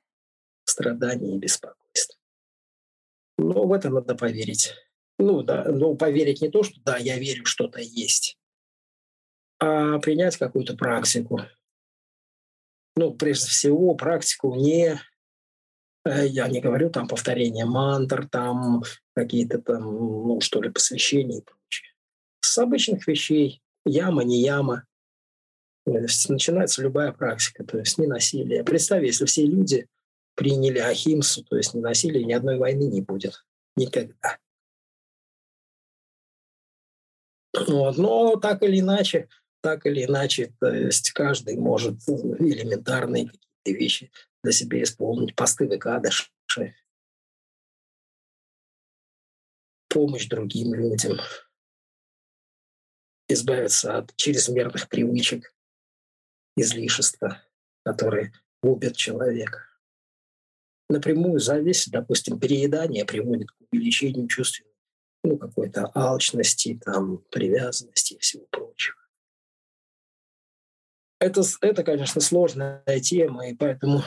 страданий 0.63 1.35
и 1.35 1.39
беспокойств. 1.39 2.17
Но 3.37 3.67
в 3.67 3.73
это 3.73 3.89
надо 3.89 4.15
поверить 4.15 4.73
ну, 5.19 5.43
да, 5.43 5.65
ну, 5.65 5.95
поверить 5.95 6.41
не 6.41 6.49
то, 6.49 6.63
что 6.63 6.79
да, 6.81 6.97
я 6.97 7.19
верю, 7.19 7.45
что-то 7.45 7.79
есть, 7.81 8.37
а 9.59 9.99
принять 9.99 10.37
какую-то 10.37 10.75
практику. 10.75 11.41
Ну, 12.95 13.13
прежде 13.13 13.47
всего, 13.47 13.95
практику 13.95 14.55
не, 14.55 14.99
э, 16.05 16.27
я 16.27 16.47
не 16.47 16.61
говорю 16.61 16.89
там 16.89 17.07
повторение 17.07 17.65
мантр, 17.65 18.27
там 18.29 18.83
какие-то 19.13 19.61
там, 19.61 19.83
ну, 19.83 20.39
что 20.41 20.61
ли, 20.61 20.69
посвящения 20.69 21.39
и 21.39 21.43
прочее. 21.43 21.93
С 22.39 22.57
обычных 22.57 23.05
вещей, 23.05 23.61
яма, 23.85 24.23
не 24.23 24.41
яма, 24.41 24.85
начинается 25.85 26.81
любая 26.81 27.11
практика, 27.11 27.65
то 27.65 27.77
есть 27.77 27.97
не 27.97 28.07
насилие. 28.07 28.63
Представь, 28.63 29.03
если 29.03 29.25
все 29.25 29.45
люди 29.45 29.87
приняли 30.35 30.79
ахимсу, 30.79 31.43
то 31.43 31.57
есть 31.57 31.73
не 31.73 31.81
насилие, 31.81 32.23
ни 32.23 32.31
одной 32.31 32.57
войны 32.57 32.83
не 32.83 33.01
будет. 33.01 33.45
Никогда. 33.75 34.37
Вот. 37.53 37.97
Но 37.97 38.35
так 38.35 38.63
или 38.63 38.79
иначе, 38.79 39.27
так 39.61 39.85
или 39.85 40.05
иначе, 40.05 40.53
то 40.59 40.73
есть 40.73 41.11
каждый 41.11 41.57
может 41.57 41.95
элементарные 42.07 43.25
какие-то 43.25 43.79
вещи 43.79 44.11
для 44.43 44.51
себя 44.51 44.83
исполнить, 44.83 45.35
посты 45.35 45.67
выкадыши, 45.67 46.29
помощь 49.89 50.27
другим 50.27 50.73
людям, 50.75 51.17
избавиться 53.27 53.97
от 53.97 54.15
чрезмерных 54.15 54.87
привычек, 54.87 55.53
излишества, 56.55 57.43
которые 57.83 58.33
губят 58.61 58.95
человека. 58.95 59.65
Напрямую 60.89 61.39
зависть, 61.39 61.91
допустим, 61.91 62.39
переедание 62.39 63.05
приводит 63.05 63.51
к 63.51 63.55
увеличению 63.71 64.27
чувственности 64.27 64.68
ну, 65.23 65.37
какой-то 65.37 65.91
алчности, 65.93 66.79
там, 66.83 67.19
привязанности 67.31 68.13
и 68.13 68.19
всего 68.19 68.45
прочего. 68.47 68.97
Это, 71.19 71.41
это, 71.61 71.83
конечно, 71.83 72.21
сложная 72.21 72.83
тема, 73.01 73.49
и 73.49 73.53
поэтому 73.53 74.03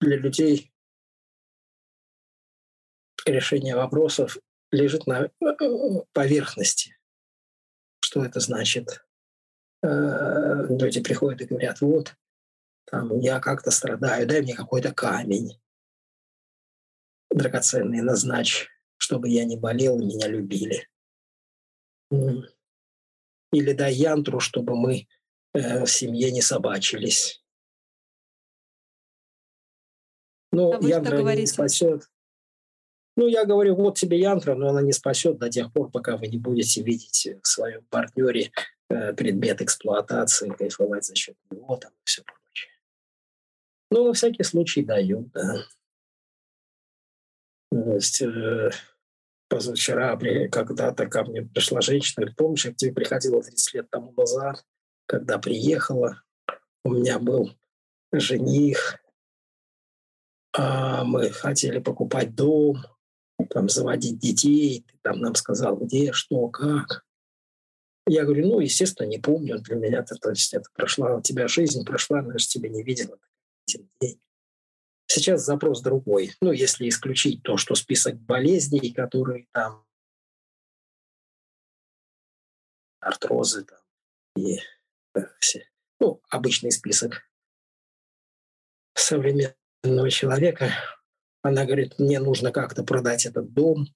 для 0.00 0.16
людей 0.16 0.72
решение 3.24 3.74
вопросов 3.74 4.36
лежит 4.70 5.06
на 5.06 5.24
э, 5.24 5.30
поверхности. 6.12 6.98
Что 8.00 8.24
это 8.24 8.40
значит? 8.40 9.06
Э, 9.82 10.66
люди 10.68 11.02
приходят 11.02 11.40
и 11.40 11.46
говорят, 11.46 11.80
вот, 11.80 12.14
там, 12.84 13.18
я 13.18 13.40
как-то 13.40 13.70
страдаю, 13.70 14.26
дай 14.26 14.42
мне 14.42 14.54
какой-то 14.54 14.92
камень 14.92 15.58
драгоценный, 17.30 18.02
назначь 18.02 18.68
чтобы 18.96 19.28
я 19.28 19.44
не 19.44 19.56
болел 19.56 19.98
и 20.00 20.04
меня 20.04 20.28
любили. 20.28 20.88
Или 22.10 23.72
дай 23.72 23.94
янтру, 23.94 24.40
чтобы 24.40 24.76
мы 24.76 25.06
э, 25.52 25.84
в 25.84 25.90
семье 25.90 26.30
не 26.32 26.42
собачились. 26.42 27.42
Ну, 30.52 30.72
а 30.72 30.82
янтра 30.86 31.18
не 31.18 31.46
спасет. 31.46 32.08
Ну, 33.16 33.28
я 33.28 33.44
говорю, 33.44 33.76
вот 33.76 33.96
тебе 33.96 34.18
янтра, 34.18 34.54
но 34.54 34.70
она 34.70 34.82
не 34.82 34.92
спасет 34.92 35.38
до 35.38 35.48
тех 35.48 35.72
пор, 35.72 35.90
пока 35.90 36.16
вы 36.16 36.26
не 36.26 36.38
будете 36.38 36.82
видеть 36.82 37.28
в 37.42 37.46
своем 37.46 37.84
партнере 37.84 38.50
э, 38.88 39.12
предмет 39.12 39.62
эксплуатации, 39.62 40.50
кайфовать 40.50 41.04
за 41.04 41.14
счет 41.14 41.36
него 41.50 41.76
там 41.76 41.92
и 41.92 42.04
все 42.04 42.22
прочее. 42.22 42.72
Ну, 43.90 44.06
на 44.08 44.12
всякий 44.14 44.42
случай 44.42 44.82
дают, 44.82 45.30
да. 45.30 45.64
Э, 47.74 48.70
позавчера 49.48 50.18
когда-то 50.50 51.06
ко 51.06 51.24
мне 51.24 51.42
пришла 51.42 51.80
женщина, 51.80 52.22
говорит, 52.22 52.36
помнишь, 52.36 52.64
я 52.64 52.72
к 52.72 52.76
тебе 52.76 52.92
приходила 52.92 53.42
30 53.42 53.74
лет 53.74 53.90
тому 53.90 54.12
назад, 54.12 54.64
когда 55.06 55.38
приехала, 55.38 56.22
у 56.84 56.92
меня 56.92 57.18
был 57.18 57.50
жених, 58.12 58.98
а 60.56 61.04
мы 61.04 61.30
хотели 61.30 61.78
покупать 61.80 62.34
дом, 62.34 62.78
там, 63.50 63.68
заводить 63.68 64.18
детей, 64.18 64.84
ты 64.86 64.98
там 65.02 65.20
нам 65.20 65.34
сказал, 65.34 65.76
где, 65.76 66.12
что, 66.12 66.48
как. 66.48 67.04
Я 68.06 68.24
говорю, 68.24 68.48
ну, 68.48 68.60
естественно, 68.60 69.06
не 69.06 69.18
помню, 69.18 69.58
для 69.58 69.76
меня 69.76 70.00
это, 70.00 70.14
то 70.16 70.30
есть 70.30 70.52
это 70.54 70.66
прошла 70.74 71.16
у 71.16 71.22
тебя 71.22 71.48
жизнь, 71.48 71.84
прошла, 71.84 72.22
но 72.22 72.32
я 72.32 72.38
же 72.38 72.46
тебя 72.46 72.68
не 72.68 72.82
видела 72.82 73.18
день. 74.00 74.20
Сейчас 75.06 75.44
запрос 75.44 75.82
другой. 75.82 76.32
Ну, 76.40 76.52
если 76.52 76.88
исключить 76.88 77.42
то, 77.42 77.56
что 77.56 77.74
список 77.74 78.16
болезней, 78.16 78.92
которые 78.92 79.46
там 79.52 79.84
артрозы 83.00 83.64
там, 83.64 83.78
и 84.36 84.58
э, 85.14 85.20
все. 85.38 85.68
Ну, 86.00 86.20
обычный 86.30 86.72
список 86.72 87.28
современного 88.94 90.10
человека, 90.10 90.72
Она 91.42 91.66
говорит, 91.66 91.98
мне 91.98 92.20
нужно 92.20 92.52
как-то 92.52 92.84
продать 92.84 93.26
этот 93.26 93.52
дом, 93.52 93.86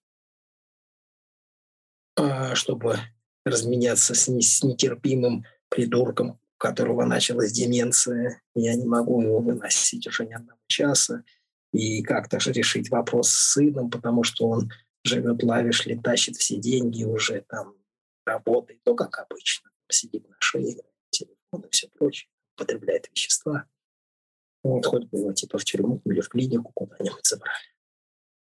а, 2.14 2.54
чтобы 2.54 2.98
разменяться 3.44 4.14
с, 4.14 4.28
с 4.28 4.62
нетерпимым 4.62 5.46
придурком, 5.70 6.38
у 6.58 6.60
которого 6.60 7.04
началась 7.04 7.52
деменция. 7.52 8.42
Я 8.54 8.74
не 8.74 8.84
могу 8.84 9.22
его 9.22 9.38
выносить 9.38 10.06
уже 10.08 10.26
ни 10.26 10.32
одного 10.32 10.58
часа. 10.66 11.22
И 11.72 12.02
как-то 12.02 12.40
же 12.40 12.52
решить 12.52 12.90
вопрос 12.90 13.28
с 13.28 13.52
сыном, 13.52 13.90
потому 13.90 14.24
что 14.24 14.48
он 14.48 14.70
живет 15.04 15.42
лавишли, 15.42 15.96
тащит 15.96 16.36
все 16.36 16.56
деньги 16.56 17.04
уже 17.04 17.44
там, 17.48 17.74
работает, 18.26 18.80
ну, 18.84 18.96
как 18.96 19.18
обычно, 19.18 19.70
сидит 19.88 20.28
на 20.28 20.36
шее, 20.40 20.82
телефон 21.10 21.62
и 21.62 21.70
все 21.70 21.88
прочее, 21.88 22.28
потребляет 22.56 23.08
вещества. 23.10 23.66
Вот 24.64 24.84
хоть 24.86 25.04
бы 25.04 25.18
его 25.18 25.32
типа 25.32 25.58
в 25.58 25.64
тюрьму 25.64 26.02
или 26.04 26.20
в 26.20 26.28
клинику 26.28 26.72
куда-нибудь 26.74 27.24
забрали. 27.24 27.66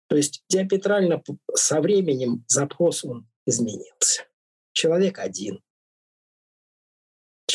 То 0.08 0.16
есть 0.16 0.44
диаметрально 0.50 1.22
со 1.54 1.82
временем 1.82 2.44
запрос 2.48 3.04
он 3.06 3.30
изменился. 3.46 4.26
Человек 4.74 5.20
один. 5.20 5.62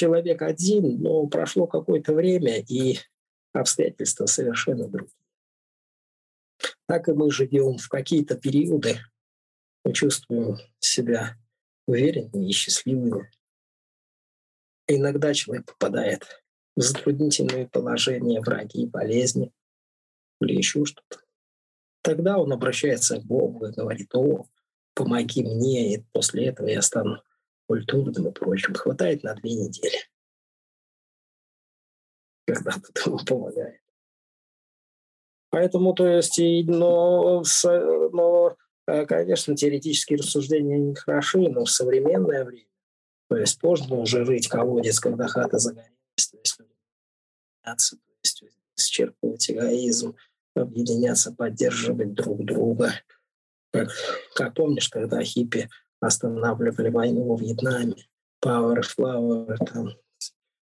Человек 0.03 0.43
один, 0.43 1.01
но 1.01 1.29
прошло 1.29 1.69
какое-то 1.69 2.13
время, 2.13 2.59
и 2.59 2.99
обстоятельства 3.53 4.27
совершенно 4.27 4.89
другие. 4.89 5.15
Так 6.89 7.09
и 7.09 7.13
мы 7.13 7.31
живем 7.31 7.79
в 7.79 7.89
какие-то 7.89 8.37
периоды, 8.37 8.99
мы 9.85 9.93
чувствуем 9.93 10.59
себя 10.81 11.37
уверенными 11.87 12.49
и 12.49 12.53
счастливыми. 12.53 13.31
иногда 14.89 15.33
человек 15.35 15.67
попадает 15.67 16.27
в 16.75 16.81
затруднительные 16.81 17.69
положения, 17.69 18.41
враги, 18.41 18.87
болезни 18.87 19.53
или 20.41 20.57
еще 20.57 20.85
что-то. 20.85 21.21
Тогда 22.03 22.39
он 22.39 22.53
обращается 22.53 23.21
к 23.21 23.25
Богу 23.25 23.67
и 23.67 23.73
говорит, 23.73 24.13
о, 24.17 24.47
помоги 24.95 25.45
мне, 25.45 25.95
и 25.95 26.05
после 26.11 26.47
этого 26.47 26.67
я 26.67 26.83
стану 26.83 27.23
культурным 27.73 28.29
и 28.29 28.33
прочим. 28.33 28.75
Хватает 28.75 29.23
на 29.23 29.35
две 29.35 29.55
недели. 29.55 29.97
Когда 32.47 32.73
ему 33.07 33.19
помогает. 33.27 33.81
Поэтому, 35.49 35.95
то 35.95 36.07
есть, 36.07 36.39
но, 36.67 37.43
но, 38.13 38.57
э, 38.87 39.07
конечно, 39.07 39.57
теоретические 39.57 40.19
рассуждения 40.19 40.79
не 40.79 40.95
хороши, 40.95 41.39
но 41.39 41.65
в 41.65 41.71
современное 41.71 42.45
время, 42.45 42.69
то 43.29 43.37
есть 43.37 43.63
можно 43.63 43.97
уже 43.97 44.25
рыть 44.25 44.49
колодец, 44.49 44.99
когда 45.01 45.29
хата 45.29 45.59
загорелась, 45.59 45.93
то 46.31 46.39
есть, 46.39 46.57
то 46.59 48.07
есть 48.23 48.45
исчерпывать 48.77 49.51
эгоизм, 49.51 50.17
объединяться, 50.55 51.33
поддерживать 51.33 52.15
друг 52.15 52.45
друга. 52.45 52.93
Как, 53.73 53.91
как 54.35 54.55
помнишь, 54.55 54.89
когда 54.89 55.23
хиппи 55.23 55.69
останавливали 56.07 56.91
войну 56.91 57.25
во 57.25 57.37
Вьетнаме, 57.37 57.97
Power 58.45 58.83
Flower, 58.83 59.57
там, 59.65 59.91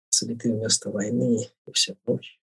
цветы 0.10 0.52
вместо 0.52 0.90
войны 0.90 1.48
и 1.66 1.72
все 1.72 1.96
прочее. 2.04 2.40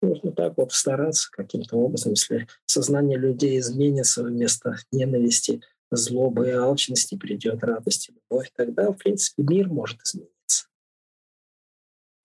Нужно 0.00 0.30
так 0.30 0.56
вот 0.56 0.72
стараться 0.72 1.28
каким-то 1.32 1.76
образом, 1.76 2.12
если 2.12 2.46
сознание 2.66 3.18
людей 3.18 3.58
изменится 3.58 4.22
вместо 4.22 4.76
ненависти, 4.92 5.60
злобы 5.90 6.48
и 6.48 6.52
алчности 6.52 7.16
придет 7.16 7.64
радость 7.64 8.10
и 8.10 8.12
любовь, 8.12 8.52
тогда, 8.54 8.92
в 8.92 8.96
принципе, 8.96 9.42
мир 9.42 9.68
может 9.68 10.00
измениться. 10.02 10.37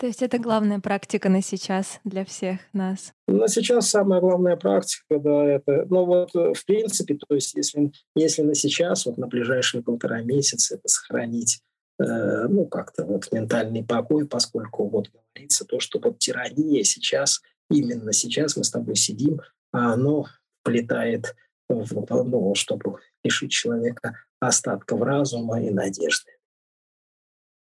То 0.04 0.08
есть 0.08 0.22
это 0.22 0.38
главная 0.38 0.82
практика 0.82 1.30
на 1.30 1.42
сейчас 1.42 2.02
для 2.04 2.26
всех 2.26 2.60
нас? 2.74 3.14
На 3.26 3.48
сейчас 3.48 3.90
самая 3.90 4.20
главная 4.20 4.58
практика, 4.58 5.18
да, 5.18 5.46
это, 5.46 5.86
ну 5.90 6.04
вот 6.04 6.36
э, 6.36 6.52
в 6.54 6.66
принципе, 6.66 7.16
то 7.16 7.34
есть 7.34 7.54
если, 7.56 7.90
если 8.14 8.42
на 8.42 8.54
сейчас, 8.54 9.06
вот 9.06 9.18
на 9.18 9.28
ближайшие 9.28 9.82
полтора 9.82 10.22
месяца 10.22 10.76
это 10.76 10.90
сохранить 10.90 11.62
э, 12.02 12.48
ну, 12.50 12.66
как-то 12.66 13.06
вот 13.06 13.32
ментальный 13.32 13.82
покой, 13.82 14.28
поскольку 14.28 14.90
вот 14.90 15.10
говорится 15.10 15.64
то, 15.64 15.80
что 15.80 16.00
вот 16.00 16.20
тирания 16.20 16.84
сейчас, 16.84 17.42
именно 17.70 18.12
сейчас 18.12 18.58
мы 18.58 18.66
с 18.66 18.72
тобой 18.72 18.98
сидим, 18.98 19.40
а 19.72 19.94
оно 19.94 20.26
плетает 20.64 21.34
в, 21.70 22.26
ну, 22.26 22.54
чтобы 22.56 22.98
лишить 23.24 23.52
человека 23.52 24.18
остатков 24.42 25.00
разума 25.00 25.64
и 25.64 25.70
надежды. 25.70 26.32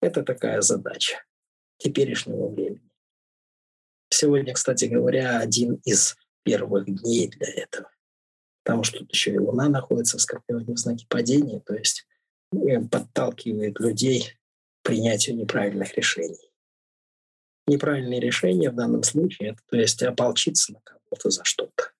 Это 0.01 0.23
такая 0.23 0.61
задача 0.61 1.17
теперешнего 1.83 2.47
времени. 2.47 2.89
Сегодня, 4.09 4.53
кстати 4.53 4.85
говоря, 4.85 5.39
один 5.39 5.81
из 5.83 6.15
первых 6.43 6.85
дней 6.85 7.27
для 7.27 7.47
этого. 7.47 7.89
Потому 8.63 8.83
что 8.83 8.99
тут 8.99 9.11
еще 9.11 9.33
и 9.33 9.39
Луна 9.39 9.67
находится 9.67 10.17
в 10.17 10.21
Скорпионе 10.21 10.73
в 10.73 10.77
знаке 10.77 11.05
падения, 11.09 11.59
то 11.59 11.75
есть 11.75 12.07
э, 12.53 12.79
подталкивает 12.79 13.79
людей 13.79 14.37
к 14.81 14.87
принятию 14.87 15.35
неправильных 15.35 15.95
решений. 15.97 16.51
Неправильные 17.67 18.21
решения 18.21 18.69
в 18.69 18.75
данном 18.75 19.03
случае 19.03 19.49
это, 19.51 19.59
то 19.69 19.77
есть 19.77 20.01
ополчиться 20.03 20.73
на 20.73 20.79
кого-то 20.81 21.29
за 21.29 21.43
что-то. 21.43 21.91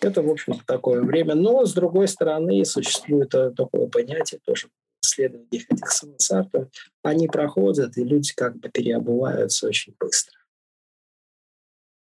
Это, 0.00 0.22
в 0.22 0.30
общем-то, 0.30 0.64
такое 0.64 1.02
время. 1.02 1.34
Но, 1.34 1.64
с 1.64 1.74
другой 1.74 2.08
стороны, 2.08 2.64
существует 2.64 3.34
э, 3.34 3.52
такое 3.52 3.88
понятие 3.88 4.40
тоже 4.44 4.68
исследованиях 5.02 5.64
этих 5.70 5.90
самосартов, 5.90 6.68
они 7.02 7.28
проходят, 7.28 7.96
и 7.96 8.04
люди 8.04 8.32
как 8.34 8.56
бы 8.56 8.68
переобуваются 8.68 9.66
очень 9.66 9.94
быстро. 9.98 10.38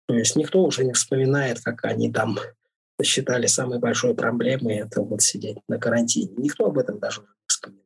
То 0.06 0.14
есть 0.14 0.36
никто 0.36 0.62
уже 0.62 0.84
не 0.84 0.92
вспоминает, 0.92 1.60
как 1.60 1.84
они 1.84 2.12
там 2.12 2.38
считали 3.02 3.46
самой 3.46 3.78
большой 3.78 4.14
проблемой 4.14 4.76
это 4.76 5.00
вот 5.02 5.22
сидеть 5.22 5.58
на 5.68 5.78
карантине. 5.78 6.34
Никто 6.36 6.66
об 6.66 6.78
этом 6.78 6.98
даже 6.98 7.22
не 7.22 7.26
вспоминает. 7.46 7.84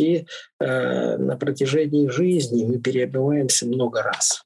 И 0.00 0.26
э, 0.60 1.16
на 1.16 1.36
протяжении 1.36 2.08
жизни 2.08 2.64
мы 2.64 2.78
переобуваемся 2.78 3.66
много 3.66 4.02
раз. 4.02 4.44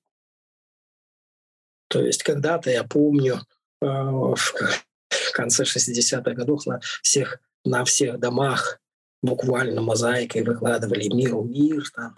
То 1.89 2.05
есть 2.05 2.23
когда-то, 2.23 2.71
я 2.71 2.85
помню, 2.85 3.41
э, 3.83 3.87
в 3.87 5.33
конце 5.33 5.65
60-х 5.65 6.33
годов 6.35 6.67
на 6.67 6.81
всех 7.03 7.41
на 7.65 7.85
всех 7.85 8.19
домах 8.19 8.81
буквально 9.23 9.83
мозаикой 9.83 10.43
выкладывали 10.43 11.09
«Миру 11.09 11.43
мир». 11.45 11.85
Там. 11.95 12.15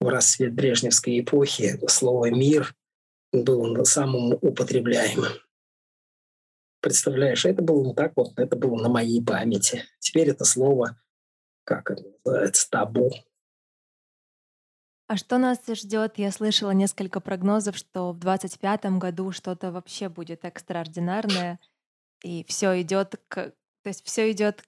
В 0.00 0.08
расцвет 0.08 0.54
брежневской 0.54 1.20
эпохи 1.20 1.78
слово 1.88 2.30
«мир» 2.30 2.74
было 3.32 3.84
самым 3.84 4.38
употребляемым. 4.40 5.32
Представляешь, 6.80 7.44
это 7.44 7.60
было 7.60 7.84
не 7.84 7.94
так 7.94 8.12
вот, 8.16 8.38
это 8.38 8.56
было 8.56 8.80
на 8.80 8.88
моей 8.88 9.22
памяти. 9.22 9.84
Теперь 9.98 10.30
это 10.30 10.44
слово, 10.44 10.96
как 11.64 11.90
это 11.90 12.04
называется, 12.24 12.70
табу. 12.70 13.10
А 15.08 15.16
что 15.16 15.38
нас 15.38 15.58
ждет? 15.66 16.18
Я 16.18 16.30
слышала 16.30 16.70
несколько 16.70 17.20
прогнозов, 17.20 17.76
что 17.76 18.12
в 18.12 18.18
2025 18.18 18.98
году 18.98 19.32
что-то 19.32 19.72
вообще 19.72 20.08
будет 20.08 20.44
экстраординарное, 20.44 21.58
и 22.22 22.44
все 22.44 22.80
идет 22.82 23.16
к 23.28 23.52
то 23.88 23.90
есть 23.90 24.04
все 24.04 24.30
идет, 24.30 24.64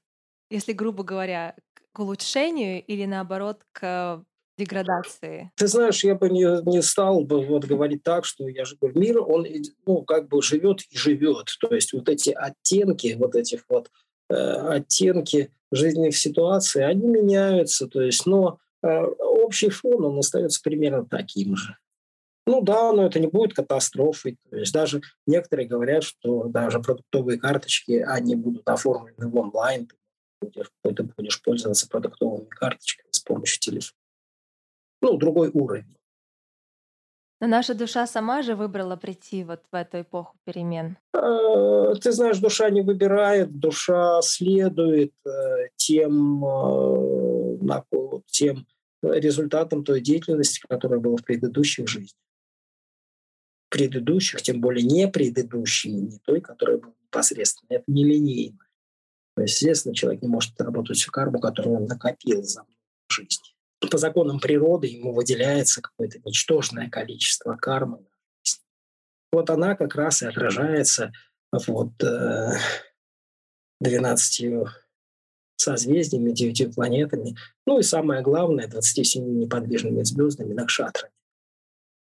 если 0.49 0.73
грубо 0.73 1.05
говоря, 1.05 1.55
к 1.93 1.99
улучшению 1.99 2.83
или 2.83 3.05
наоборот 3.05 3.61
к 3.73 4.25
деградации? 4.57 5.53
Ты 5.57 5.67
знаешь, 5.67 6.03
я 6.05 6.15
бы 6.15 6.31
не, 6.31 6.47
не 6.71 6.81
стал 6.81 7.27
бы 7.27 7.45
вот 7.45 7.67
говорить 7.67 8.03
так, 8.03 8.25
что 8.25 8.49
я 8.49 8.65
же 8.65 8.79
говорю, 8.81 8.99
мир, 8.99 9.21
он 9.21 9.47
ну, 9.85 10.05
как 10.05 10.29
бы 10.29 10.41
живет 10.41 10.81
и 10.89 10.97
живет. 10.97 11.49
То 11.61 11.75
есть 11.75 11.93
вот 11.93 12.09
эти 12.09 12.31
оттенки, 12.31 13.15
вот 13.19 13.35
этих 13.35 13.65
вот 13.69 13.91
э, 14.31 14.35
оттенки 14.35 15.53
жизненных 15.71 16.17
ситуаций, 16.17 16.87
они 16.87 17.07
меняются. 17.07 17.89
То 17.89 18.01
есть, 18.01 18.25
но 18.25 18.59
э, 18.83 18.89
общий 18.89 19.69
фон, 19.69 20.03
он 20.03 20.19
остается 20.19 20.63
примерно 20.63 21.05
таким 21.05 21.57
же. 21.57 21.77
Ну 22.51 22.63
да, 22.63 22.93
но 22.93 23.07
это 23.07 23.21
не 23.21 23.29
будет 23.29 23.55
катастрофой. 23.55 24.37
То 24.51 24.57
есть 24.57 24.73
даже 24.73 25.03
некоторые 25.25 25.69
говорят, 25.69 26.03
что 26.03 26.49
даже 26.49 26.81
продуктовые 26.81 27.39
карточки, 27.39 28.05
они 28.05 28.35
будут 28.35 28.69
оформлены 28.69 29.29
в 29.29 29.37
онлайн. 29.37 29.87
Ты 29.87 29.97
будешь, 30.49 30.73
ты 30.83 31.03
будешь 31.05 31.43
пользоваться 31.45 31.89
продуктовыми 31.89 32.49
карточками 32.49 33.09
с 33.13 33.21
помощью 33.21 33.61
телефона. 33.61 33.97
Ну, 35.01 35.17
другой 35.17 35.51
уровень. 35.51 35.95
Но 37.41 37.47
наша 37.47 37.75
душа 37.75 38.05
сама 38.09 38.43
же 38.43 38.57
выбрала 38.57 38.97
прийти 38.97 39.45
вот 39.45 39.63
в 39.71 39.77
эту 39.77 40.01
эпоху 40.01 40.35
перемен. 40.45 40.97
А, 41.15 41.95
ты 41.95 42.11
знаешь, 42.11 42.39
душа 42.39 42.69
не 42.69 42.83
выбирает, 42.83 43.61
душа 43.61 44.21
следует 44.23 45.13
э, 45.25 45.69
тем, 45.77 46.45
э, 46.45 47.81
тем 48.27 48.67
результатам 49.03 49.85
той 49.85 50.01
деятельности, 50.01 50.61
которая 50.69 50.99
была 50.99 51.17
в 51.17 51.23
предыдущих 51.23 51.87
жизнях 51.87 52.17
предыдущих, 53.71 54.43
тем 54.43 54.61
более 54.61 54.85
не 54.85 55.09
предыдущей, 55.09 55.93
не 55.93 56.19
той, 56.19 56.41
которая 56.41 56.79
была 56.79 56.93
непосредственно. 57.03 57.69
Это 57.71 57.85
нелинейно. 57.87 58.59
То 59.37 59.43
есть, 59.43 59.63
естественно, 59.63 59.95
человек 59.95 60.23
не 60.23 60.29
может 60.29 60.53
отработать 60.55 60.99
всю 60.99 61.11
карму, 61.11 61.41
которую 61.41 61.77
он 61.77 61.87
накопил 61.87 62.43
за 62.43 62.65
жизнь. 63.09 63.41
По 63.91 63.97
законам 63.97 64.41
природы 64.41 64.89
ему 64.89 65.15
выделяется 65.15 65.81
какое-то 65.81 66.19
ничтожное 66.25 66.91
количество 66.91 67.57
кармы. 67.57 68.05
Вот 69.33 69.49
она 69.49 69.77
как 69.77 69.95
раз 69.95 70.23
и 70.23 70.27
отражается 70.27 71.13
вот 71.53 71.93
12 73.81 74.41
э, 74.43 74.65
созвездиями, 75.57 76.33
9 76.33 76.75
планетами, 76.75 77.37
ну 77.67 77.79
и 77.79 77.83
самое 77.83 78.23
главное, 78.23 78.69
27 78.69 79.25
неподвижными 79.41 80.03
звездами, 80.03 80.53
накшатрами. 80.53 81.13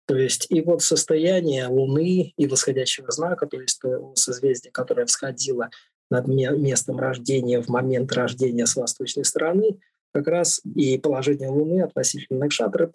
То 0.07 0.17
есть 0.17 0.47
и 0.51 0.61
вот 0.61 0.83
состояние 0.83 1.67
Луны 1.67 2.35
и 2.37 2.47
восходящего 2.47 3.11
знака, 3.11 3.47
то 3.47 3.59
есть 3.59 3.81
созвездие, 4.15 4.71
которое 4.71 5.07
всходило 5.07 5.71
над 6.11 6.29
местом 6.29 6.99
рождения 6.99 7.63
в 7.63 7.69
момент 7.69 8.13
рождения 8.13 8.67
с 8.67 8.77
восточной 8.77 9.25
стороны, 9.25 9.81
как 10.13 10.29
раз 10.29 10.61
и 10.65 10.99
положение 10.99 11.49
Луны 11.49 11.83
относительно 11.83 12.41
Накшатры 12.41 12.91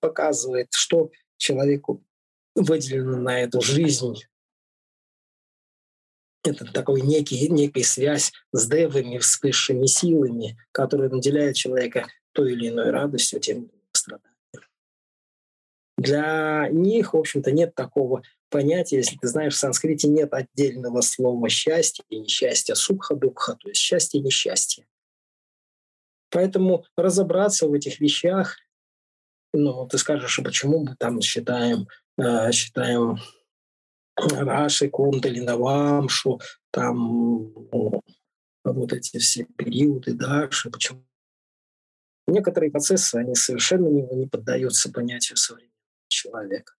показывает, 0.00 0.68
что 0.72 1.10
человеку 1.36 2.02
выделено 2.54 3.18
на 3.18 3.40
эту 3.40 3.60
жизнь 3.60 4.16
это 6.46 6.66
такой 6.66 7.00
некий, 7.00 7.48
некая 7.48 7.84
связь 7.84 8.32
с 8.52 8.68
девами, 8.68 9.18
с 9.18 9.40
высшими 9.42 9.86
силами, 9.86 10.58
которые 10.72 11.10
наделяют 11.10 11.56
человека 11.56 12.06
той 12.32 12.52
или 12.52 12.68
иной 12.68 12.90
радостью, 12.90 13.40
тем. 13.40 13.70
Для 15.96 16.68
них, 16.70 17.14
в 17.14 17.16
общем-то, 17.16 17.52
нет 17.52 17.74
такого 17.74 18.22
понятия, 18.50 18.96
если 18.96 19.16
ты 19.16 19.28
знаешь, 19.28 19.54
в 19.54 19.58
санскрите 19.58 20.08
нет 20.08 20.32
отдельного 20.32 21.00
слова 21.00 21.48
счастье 21.48 22.04
и 22.08 22.18
несчастье, 22.18 22.74
сукха-дукха, 22.74 23.56
то 23.56 23.68
есть 23.68 23.80
счастье 23.80 24.20
и 24.20 24.22
несчастье. 24.22 24.86
Поэтому 26.30 26.84
разобраться 26.96 27.68
в 27.68 27.72
этих 27.72 28.00
вещах, 28.00 28.56
ну, 29.52 29.86
ты 29.86 29.98
скажешь, 29.98 30.38
а 30.38 30.42
почему 30.42 30.84
мы 30.84 30.96
там 30.96 31.20
считаем, 31.20 31.86
э, 32.18 32.50
считаем 32.50 33.18
Раши, 34.16 34.88
Кундали, 34.88 35.38
Навамшу, 35.38 36.40
там 36.70 36.96
ну, 37.72 38.02
вот 38.64 38.92
эти 38.92 39.18
все 39.18 39.44
периоды 39.44 40.14
дальше, 40.14 40.70
почему 40.70 41.04
некоторые 42.26 42.70
процессы, 42.70 43.14
они 43.16 43.34
совершенно 43.34 43.88
не, 43.88 44.02
не 44.02 44.26
поддаются 44.26 44.90
понятию 44.90 45.36
современного 45.36 45.73
человека. 46.14 46.74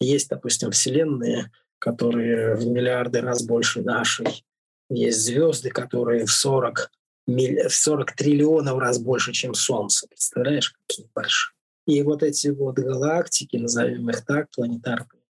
Есть, 0.00 0.28
допустим, 0.28 0.70
вселенные, 0.70 1.50
которые 1.78 2.54
в 2.54 2.66
миллиарды 2.66 3.20
раз 3.20 3.44
больше 3.44 3.82
нашей. 3.82 4.44
Есть 4.90 5.20
звезды, 5.20 5.70
которые 5.70 6.24
в 6.24 6.32
40, 6.32 6.90
в 7.26 7.68
40 7.68 8.12
триллионов 8.12 8.78
раз 8.78 8.98
больше, 8.98 9.32
чем 9.32 9.54
Солнце. 9.54 10.06
Представляешь, 10.08 10.72
какие 10.72 11.08
большие. 11.14 11.54
И 11.86 12.02
вот 12.02 12.22
эти 12.22 12.48
вот 12.48 12.78
галактики, 12.78 13.56
назовем 13.56 14.08
их 14.10 14.24
так, 14.24 14.50
планетарные 14.50 15.22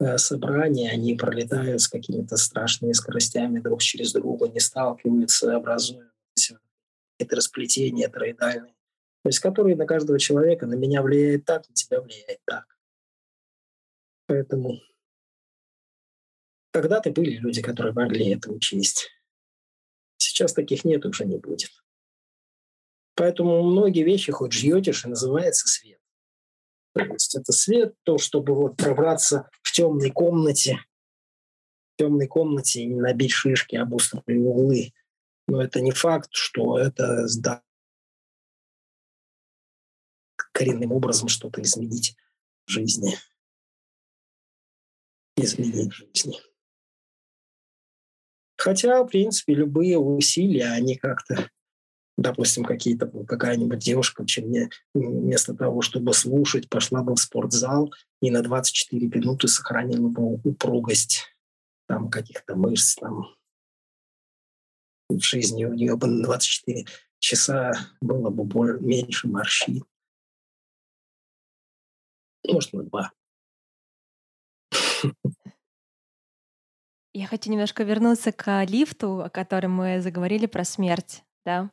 э, 0.00 0.18
собрания, 0.18 0.90
они 0.90 1.14
пролетают 1.14 1.80
с 1.80 1.88
какими-то 1.88 2.36
страшными 2.36 2.92
скоростями 2.92 3.60
друг 3.60 3.80
через 3.80 4.12
друга, 4.12 4.48
не 4.48 4.60
сталкиваются, 4.60 5.54
образуют 5.54 6.10
это 7.20 7.36
расплетения 7.36 8.08
тороидальные, 8.08 8.74
то 9.22 9.28
есть 9.28 9.40
которые 9.40 9.76
на 9.76 9.86
каждого 9.86 10.18
человека, 10.18 10.66
на 10.66 10.74
меня 10.74 11.02
влияет 11.02 11.44
так, 11.44 11.68
на 11.68 11.74
тебя 11.74 12.00
влияет 12.00 12.40
так. 12.46 12.64
Поэтому 14.26 14.80
когда-то 16.72 17.10
были 17.10 17.36
люди, 17.36 17.62
которые 17.62 17.92
могли 17.92 18.30
это 18.30 18.50
учесть. 18.50 19.10
Сейчас 20.16 20.52
таких 20.52 20.84
нет, 20.84 21.04
уже 21.04 21.24
не 21.24 21.36
будет. 21.36 21.70
Поэтому 23.14 23.62
многие 23.62 24.04
вещи 24.04 24.32
хоть 24.32 24.52
жьетишь, 24.52 25.04
и 25.04 25.08
называется 25.08 25.68
свет. 25.68 26.00
То 26.94 27.02
есть 27.02 27.34
это 27.34 27.52
свет, 27.52 27.94
то, 28.04 28.18
чтобы 28.18 28.54
вот 28.54 28.76
пробраться 28.76 29.50
в 29.62 29.72
темной 29.72 30.10
комнате, 30.10 30.78
в 31.94 31.98
темной 31.98 32.26
комнате 32.26 32.82
и 32.82 32.86
не 32.86 33.00
набить 33.00 33.32
шишки 33.32 33.76
об 33.76 33.92
углы. 33.92 34.92
Но 35.46 35.62
это 35.62 35.80
не 35.80 35.90
факт, 35.90 36.30
что 36.32 36.78
это 36.78 37.26
коренным 40.60 40.92
образом 40.92 41.28
что-то 41.28 41.62
изменить 41.62 42.16
в 42.66 42.70
жизни. 42.70 43.16
Изменить 45.36 45.90
в 45.90 45.96
жизни. 45.96 46.36
Хотя, 48.58 49.02
в 49.02 49.06
принципе, 49.06 49.54
любые 49.54 49.98
усилия, 49.98 50.72
они 50.72 50.96
как-то, 50.96 51.48
допустим, 52.18 52.64
какие-то 52.64 53.06
какая-нибудь 53.06 53.78
девушка, 53.78 54.26
чем 54.26 54.48
мне 54.48 54.68
вместо 54.92 55.54
того, 55.54 55.80
чтобы 55.80 56.12
слушать, 56.12 56.68
пошла 56.68 57.02
бы 57.02 57.14
в 57.14 57.18
спортзал 57.18 57.90
и 58.20 58.30
на 58.30 58.42
24 58.42 59.06
минуты 59.06 59.48
сохранила 59.48 60.08
бы 60.08 60.34
упругость 60.44 61.34
там 61.86 62.10
каких-то 62.10 62.54
мышц, 62.54 62.96
там 62.96 63.34
в 65.08 65.20
жизни 65.20 65.64
у 65.64 65.72
нее 65.72 65.96
бы 65.96 66.06
на 66.06 66.22
24 66.22 66.84
часа 67.18 67.72
было 68.02 68.28
бы 68.28 68.44
больше, 68.44 68.84
меньше 68.84 69.26
морщин. 69.26 69.84
Может, 72.52 72.72
на 72.72 72.82
два. 72.84 73.12
Я 77.12 77.26
хочу 77.26 77.50
немножко 77.50 77.82
вернуться 77.82 78.30
к 78.30 78.64
лифту, 78.64 79.22
о 79.22 79.30
котором 79.30 79.72
мы 79.72 80.00
заговорили 80.00 80.46
про 80.46 80.64
смерть, 80.64 81.24
да. 81.44 81.70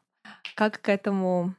Как 0.55 0.81
к 0.81 0.89
этому... 0.89 1.53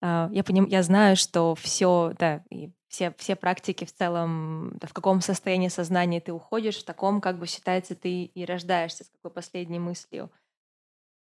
А, 0.00 0.28
я, 0.32 0.42
поним, 0.42 0.66
я 0.66 0.82
знаю, 0.82 1.16
что 1.16 1.54
все, 1.54 2.14
да, 2.18 2.44
все, 2.88 3.14
все 3.18 3.36
практики 3.36 3.84
в 3.84 3.92
целом, 3.94 4.76
да, 4.78 4.88
в 4.88 4.92
каком 4.92 5.20
состоянии 5.20 5.68
сознания 5.68 6.20
ты 6.20 6.32
уходишь, 6.32 6.78
в 6.78 6.84
таком, 6.84 7.20
как 7.20 7.38
бы 7.38 7.46
считается, 7.46 7.94
ты 7.94 8.24
и 8.24 8.44
рождаешься, 8.44 9.04
с 9.04 9.08
какой 9.08 9.30
последней 9.30 9.78
мыслью. 9.78 10.30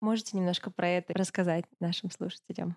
Можете 0.03 0.37
немножко 0.37 0.70
про 0.70 0.88
это 0.88 1.14
рассказать 1.14 1.64
нашим 1.81 2.11
слушателям? 2.11 2.77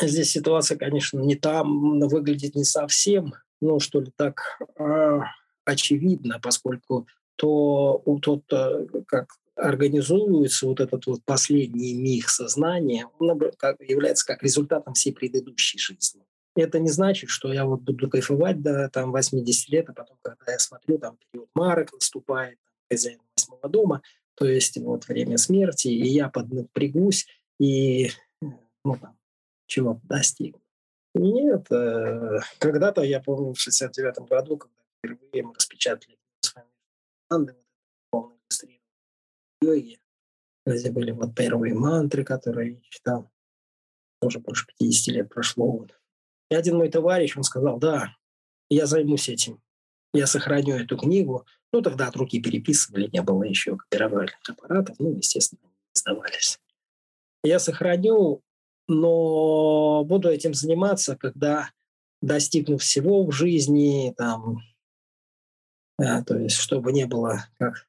Здесь 0.00 0.30
ситуация, 0.30 0.76
конечно, 0.76 1.20
не 1.20 1.36
там, 1.36 2.00
выглядит 2.00 2.54
не 2.54 2.64
совсем, 2.64 3.34
ну, 3.60 3.78
что 3.80 4.00
ли, 4.00 4.12
так 4.16 4.60
э, 4.78 5.20
очевидно, 5.64 6.40
поскольку 6.42 7.06
то, 7.36 8.02
тот, 8.22 8.44
э, 8.52 8.86
как 9.06 9.28
организуется 9.56 10.66
вот 10.66 10.80
этот 10.80 11.06
вот 11.06 11.24
последний 11.24 11.94
миг 11.94 12.28
сознания, 12.28 13.08
он 13.18 13.40
является 13.80 14.26
как 14.26 14.42
результатом 14.42 14.94
всей 14.94 15.12
предыдущей 15.12 15.78
жизни. 15.78 16.22
Это 16.56 16.78
не 16.78 16.90
значит, 16.90 17.30
что 17.30 17.52
я 17.52 17.64
вот 17.64 17.80
буду 17.80 18.08
кайфовать 18.08 18.62
до 18.62 18.88
там, 18.88 19.12
80 19.12 19.68
лет, 19.70 19.88
а 19.90 19.92
потом, 19.92 20.16
когда 20.22 20.52
я 20.52 20.58
смотрю, 20.58 20.98
там 20.98 21.16
период 21.30 21.48
марок 21.54 21.92
наступает, 21.92 22.58
хозяин 22.88 23.18
восьмого 23.36 23.68
дома, 23.68 24.02
то 24.34 24.46
есть 24.46 24.76
вот 24.78 25.06
время 25.06 25.36
смерти, 25.36 25.88
и 25.88 26.08
я 26.08 26.28
поднапрягусь, 26.28 27.26
и 27.58 28.10
ну, 28.40 28.96
там, 29.00 29.16
чего 29.66 30.00
достиг. 30.04 30.56
Нет, 31.14 31.70
э, 31.70 32.40
когда-то, 32.58 33.02
я 33.02 33.20
помню, 33.20 33.52
в 33.52 33.60
69 33.60 34.28
году, 34.28 34.56
когда 34.56 34.76
впервые 34.98 35.44
мы 35.44 35.54
распечатали 35.54 36.18
с 36.40 36.54
вами 36.54 36.68
команды, 37.28 37.56
полный 38.10 38.36
йоги, 39.62 39.98
где 40.66 40.90
были 40.90 41.12
вот 41.12 41.34
первые 41.34 41.74
мантры, 41.74 42.24
которые 42.24 42.74
я 42.74 42.80
читал, 42.90 43.30
уже 44.20 44.40
больше 44.40 44.66
50 44.66 45.14
лет 45.14 45.28
прошло. 45.28 45.86
И 46.50 46.54
один 46.54 46.76
мой 46.76 46.88
товарищ, 46.88 47.36
он 47.36 47.44
сказал, 47.44 47.78
да, 47.78 48.16
я 48.68 48.86
займусь 48.86 49.28
этим, 49.28 49.62
я 50.12 50.26
сохраню 50.26 50.76
эту 50.76 50.96
книгу. 50.96 51.46
Ну, 51.72 51.82
тогда 51.82 52.08
от 52.08 52.16
руки 52.16 52.40
переписывали, 52.40 53.08
не 53.12 53.20
было 53.20 53.42
еще 53.42 53.76
копировальных 53.76 54.38
аппаратов, 54.48 54.96
ну, 54.98 55.16
естественно, 55.16 55.60
не 55.64 55.92
издавались. 55.94 56.60
Я 57.42 57.58
сохраню, 57.58 58.42
но 58.88 60.04
буду 60.04 60.28
этим 60.28 60.54
заниматься, 60.54 61.16
когда 61.16 61.70
достигну 62.20 62.78
всего 62.78 63.24
в 63.24 63.32
жизни, 63.32 64.14
там, 64.16 64.60
да, 65.98 66.22
то 66.22 66.38
есть 66.38 66.56
чтобы 66.56 66.92
не 66.92 67.06
было, 67.06 67.46
как 67.58 67.86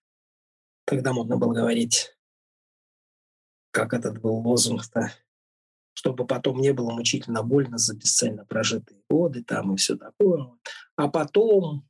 тогда 0.86 1.14
можно 1.14 1.38
было 1.38 1.54
говорить, 1.54 2.16
как 3.72 3.94
этот 3.94 4.22
был 4.22 4.36
лозунг-то, 4.36 5.12
чтобы 5.94 6.26
потом 6.26 6.60
не 6.60 6.74
было 6.74 6.92
мучительно 6.92 7.44
больно 7.44 7.78
за 7.78 7.96
бесцельно 7.96 8.46
прожитые 8.46 9.02
годы 9.10 9.44
там 9.44 9.74
и 9.74 9.78
все 9.78 9.98
такое. 9.98 10.50
А 10.96 11.10
потом 11.10 11.88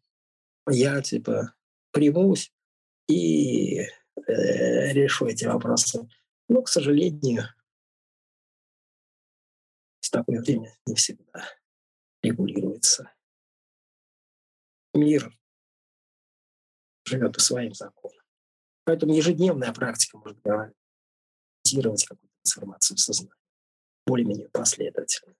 я 0.67 1.01
типа 1.01 1.53
примусь 1.91 2.51
и 3.07 3.79
э, 3.79 4.93
решу 4.93 5.27
эти 5.27 5.45
вопросы. 5.45 6.07
Но, 6.47 6.61
к 6.61 6.69
сожалению, 6.69 7.45
такое 10.15 10.41
время 10.41 10.73
не 10.85 10.95
всегда 10.95 11.45
регулируется. 12.23 13.11
Мир 14.93 15.31
живет 17.05 17.33
по 17.33 17.41
своим 17.41 17.73
законам. 17.73 18.23
Поэтому 18.85 19.13
ежедневная 19.13 19.73
практика 19.73 20.17
может 20.17 20.39
гарантировать 20.41 22.05
какую-то 22.05 22.33
трансформацию 22.43 22.97
в 22.97 22.99
сознании 23.01 23.33
более-менее 24.05 24.49
последовательно. 24.49 25.35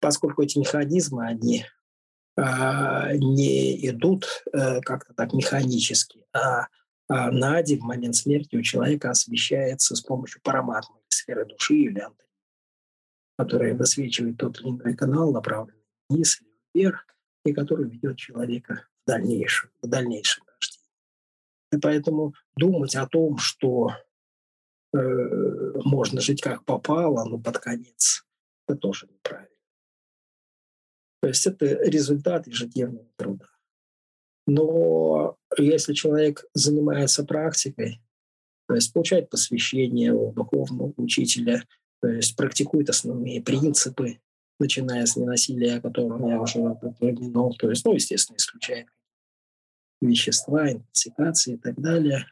Поскольку 0.00 0.42
эти 0.42 0.58
механизмы, 0.58 1.26
они 1.26 1.64
а, 2.36 3.12
не 3.14 3.88
идут 3.88 4.44
э, 4.52 4.80
как-то 4.80 5.14
так 5.14 5.32
механически, 5.32 6.26
а, 6.32 6.66
а 7.08 7.30
нади 7.30 7.76
в 7.76 7.82
момент 7.82 8.16
смерти 8.16 8.56
у 8.56 8.62
человека 8.62 9.10
освещается 9.10 9.94
с 9.94 10.00
помощью 10.00 10.40
параматмы, 10.42 10.96
сферы 11.08 11.46
души 11.46 11.76
или 11.76 12.00
антенны, 12.00 12.29
которая 13.40 13.74
высвечивает 13.74 14.36
тот 14.36 14.60
или 14.60 14.68
иной 14.68 14.94
канал, 14.94 15.32
направленный 15.32 15.82
вниз 16.10 16.42
или 16.42 16.50
вверх, 16.74 17.06
и 17.46 17.54
который 17.54 17.88
ведет 17.88 18.18
человека 18.18 18.86
в 19.06 19.10
дальнейшем, 19.10 19.70
в 19.80 19.88
дальнейшем. 19.88 20.44
И 21.72 21.78
поэтому 21.78 22.34
думать 22.54 22.94
о 22.96 23.06
том, 23.06 23.38
что 23.38 23.92
э, 24.92 24.98
можно 25.84 26.20
жить 26.20 26.42
как 26.42 26.66
попало, 26.66 27.24
но 27.24 27.38
под 27.38 27.58
конец, 27.58 28.26
это 28.68 28.76
тоже 28.78 29.06
неправильно. 29.06 29.56
То 31.22 31.28
есть 31.28 31.46
это 31.46 31.64
результат 31.66 32.46
ежедневного 32.46 33.06
труда. 33.16 33.46
Но 34.46 35.38
если 35.56 35.94
человек 35.94 36.44
занимается 36.52 37.24
практикой, 37.24 38.02
то 38.68 38.74
есть 38.74 38.92
получает 38.92 39.30
посвящение 39.30 40.12
у 40.12 40.30
духовного 40.30 40.92
учителя, 40.98 41.64
то 42.00 42.08
есть 42.08 42.36
практикует 42.36 42.88
основные 42.88 43.42
принципы, 43.42 44.20
начиная 44.58 45.06
с 45.06 45.16
ненасилия, 45.16 45.76
о 45.76 45.80
котором 45.80 46.26
я 46.28 46.40
уже 46.40 46.58
упомянул, 46.58 47.54
то 47.54 47.70
есть, 47.70 47.84
ну, 47.84 47.94
естественно, 47.94 48.36
исключая 48.36 48.86
вещества, 50.00 50.70
интоксикации 50.70 51.54
и 51.54 51.58
так 51.58 51.80
далее, 51.80 52.26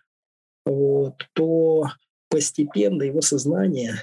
вот, 0.64 1.26
то 1.32 1.86
постепенно 2.28 3.02
его 3.02 3.20
сознание, 3.20 3.94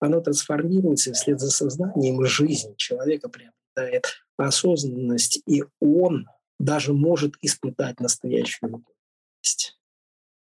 оно 0.00 0.20
трансформируется, 0.20 1.12
вслед 1.12 1.40
за 1.40 1.50
сознанием 1.50 2.24
жизнь 2.24 2.74
человека 2.76 3.28
приобретает 3.28 4.06
осознанность, 4.36 5.42
и 5.46 5.64
он 5.80 6.26
даже 6.58 6.92
может 6.92 7.34
испытать 7.42 8.00
настоящую 8.00 8.70
любовь, 8.70 8.94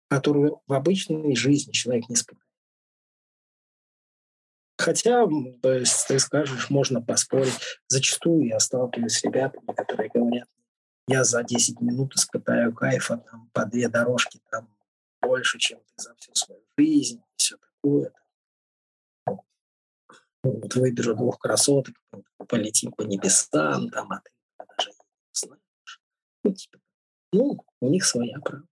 которую 0.08 0.60
в 0.66 0.72
обычной 0.72 1.36
жизни 1.36 1.72
человек 1.72 2.08
не 2.08 2.14
испытывает. 2.14 2.49
Хотя, 4.80 5.26
то 5.60 5.74
есть, 5.74 6.06
ты 6.08 6.18
скажешь, 6.18 6.70
можно 6.70 7.02
поспорить. 7.02 7.52
Зачастую 7.88 8.46
я 8.46 8.58
сталкиваюсь 8.58 9.12
с 9.12 9.22
ребятами, 9.22 9.74
которые 9.74 10.08
говорят, 10.08 10.48
я 11.06 11.22
за 11.22 11.42
10 11.42 11.82
минут 11.82 12.14
испытаю 12.14 12.74
кайфа 12.74 13.18
там, 13.18 13.50
по 13.52 13.66
две 13.66 13.90
дорожки 13.90 14.40
там, 14.50 14.74
больше, 15.20 15.58
чем 15.58 15.80
ты 15.80 16.02
за 16.02 16.14
всю 16.14 16.34
свою 16.34 16.62
жизнь, 16.78 17.18
и 17.18 17.32
все 17.36 17.56
такое. 17.58 18.10
Вот 20.42 20.74
выберу 20.74 21.14
двух 21.14 21.38
красоток, 21.38 21.94
полетим 22.48 22.92
по 22.92 23.02
небесам, 23.02 23.90
там, 23.90 24.10
а 24.10 24.20
ты 24.20 24.30
даже 24.76 24.92
не 24.92 24.94
знаешь. 25.34 26.00
Ну, 26.42 26.54
типа, 26.54 26.78
ну, 27.34 27.58
у 27.80 27.90
них 27.90 28.06
своя 28.06 28.38
правда. 28.40 28.66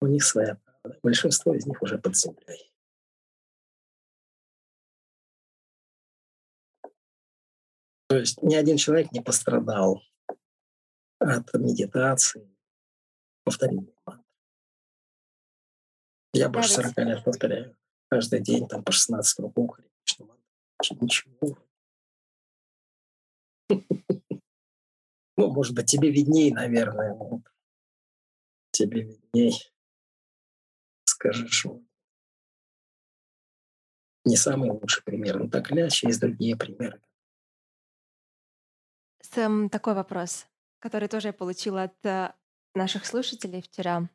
У 0.00 0.06
них 0.06 0.22
своя 0.22 0.60
правда. 0.64 1.00
Большинство 1.02 1.54
из 1.56 1.66
них 1.66 1.82
уже 1.82 1.98
под 1.98 2.16
землей. 2.16 2.69
То 8.10 8.16
есть 8.16 8.42
ни 8.42 8.56
один 8.56 8.76
человек 8.76 9.12
не 9.12 9.20
пострадал 9.20 10.02
от 11.20 11.54
медитации, 11.54 12.52
повторения 13.44 13.94
Я 16.32 16.48
больше 16.48 16.70
40 16.70 16.98
лет 16.98 17.24
повторяю. 17.24 17.76
Каждый 18.08 18.40
день 18.40 18.66
там 18.66 18.82
по 18.82 18.90
16 18.90 19.36
кругов 19.36 19.78
Ничего. 21.00 21.56
Ну, 25.36 25.50
может 25.52 25.74
быть, 25.74 25.86
тебе 25.86 26.10
видней, 26.10 26.50
наверное. 26.50 27.16
Тебе 28.72 29.04
видней. 29.04 29.72
Скажешь, 31.04 31.64
не 34.26 34.36
самый 34.36 34.70
лучший 34.70 35.02
пример. 35.02 35.38
Но 35.38 35.48
так 35.48 35.70
или 35.70 35.80
иначе, 35.80 36.08
есть 36.08 36.20
другие 36.20 36.58
примеры. 36.58 37.00
Сэм, 39.32 39.68
такой 39.68 39.94
вопрос, 39.94 40.46
который 40.80 41.08
тоже 41.08 41.28
я 41.28 41.32
получила 41.32 41.84
от 41.84 41.94
э, 42.04 42.32
наших 42.74 43.06
слушателей 43.06 43.62
вчера. 43.62 44.08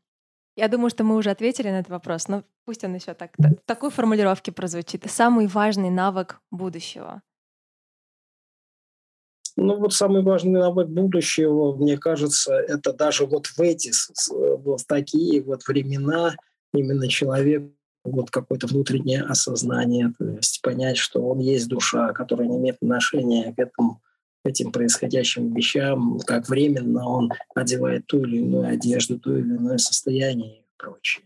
Я 0.58 0.68
думаю, 0.68 0.90
что 0.90 1.04
мы 1.06 1.16
уже 1.16 1.30
ответили 1.30 1.70
на 1.70 1.80
этот 1.80 1.92
вопрос, 1.92 2.28
но 2.28 2.44
пусть 2.66 2.84
он 2.84 2.96
еще 2.96 3.14
так, 3.14 3.32
в 3.38 3.56
такой 3.66 3.92
формулировке 3.92 4.52
прозвучит. 4.52 5.10
Самый 5.10 5.48
важный 5.48 5.90
навык 5.90 6.42
будущего. 6.52 7.22
Ну 9.58 9.78
вот 9.78 9.94
самый 9.94 10.22
важный 10.22 10.60
навык 10.60 10.90
будущего, 10.90 11.74
мне 11.76 11.98
кажется, 11.98 12.54
это 12.54 12.92
даже 12.92 13.26
вот 13.26 13.48
в 13.48 13.60
эти, 13.62 13.92
вот 14.30 14.82
в 14.82 14.86
такие 14.86 15.42
вот 15.42 15.66
времена 15.66 16.36
именно 16.74 17.08
человек 17.08 17.72
вот 18.04 18.32
какое-то 18.32 18.68
внутреннее 18.68 19.22
осознание, 19.24 20.14
то 20.18 20.26
есть 20.26 20.62
понять, 20.62 20.98
что 20.98 21.22
он 21.22 21.40
есть 21.40 21.70
душа, 21.70 22.12
которая 22.12 22.48
не 22.48 22.58
имеет 22.58 22.76
отношения 22.82 23.54
к 23.54 23.60
этому 23.60 24.02
этим 24.46 24.72
происходящим 24.72 25.54
вещам, 25.54 26.20
как 26.20 26.50
временно 26.50 27.08
он 27.08 27.32
одевает 27.54 28.06
ту 28.08 28.24
или 28.24 28.38
иную 28.38 28.68
одежду, 28.68 29.20
ту 29.20 29.38
или 29.38 29.56
иное 29.56 29.78
состояние 29.78 30.60
и 30.60 30.66
прочее. 30.78 31.26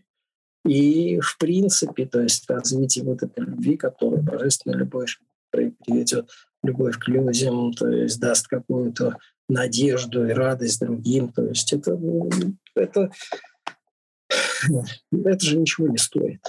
И 0.64 1.20
в 1.20 1.38
принципе, 1.38 2.06
то 2.06 2.20
есть 2.20 2.48
развитие 2.48 3.04
вот 3.04 3.22
этой 3.22 3.44
любви, 3.44 3.76
которая 3.76 4.22
божественная 4.22 4.78
любовь 4.78 5.18
приведет 5.50 6.30
любовь 6.62 6.98
к 6.98 7.08
людям, 7.08 7.72
то 7.72 7.88
есть 7.88 8.20
даст 8.20 8.46
какую-то 8.46 9.16
надежду 9.48 10.26
и 10.26 10.32
радость 10.32 10.80
другим. 10.80 11.32
То 11.32 11.46
есть 11.46 11.72
это, 11.72 11.98
это, 12.74 13.10
это 15.12 15.44
же 15.44 15.58
ничего 15.58 15.88
не 15.88 15.98
стоит. 15.98 16.40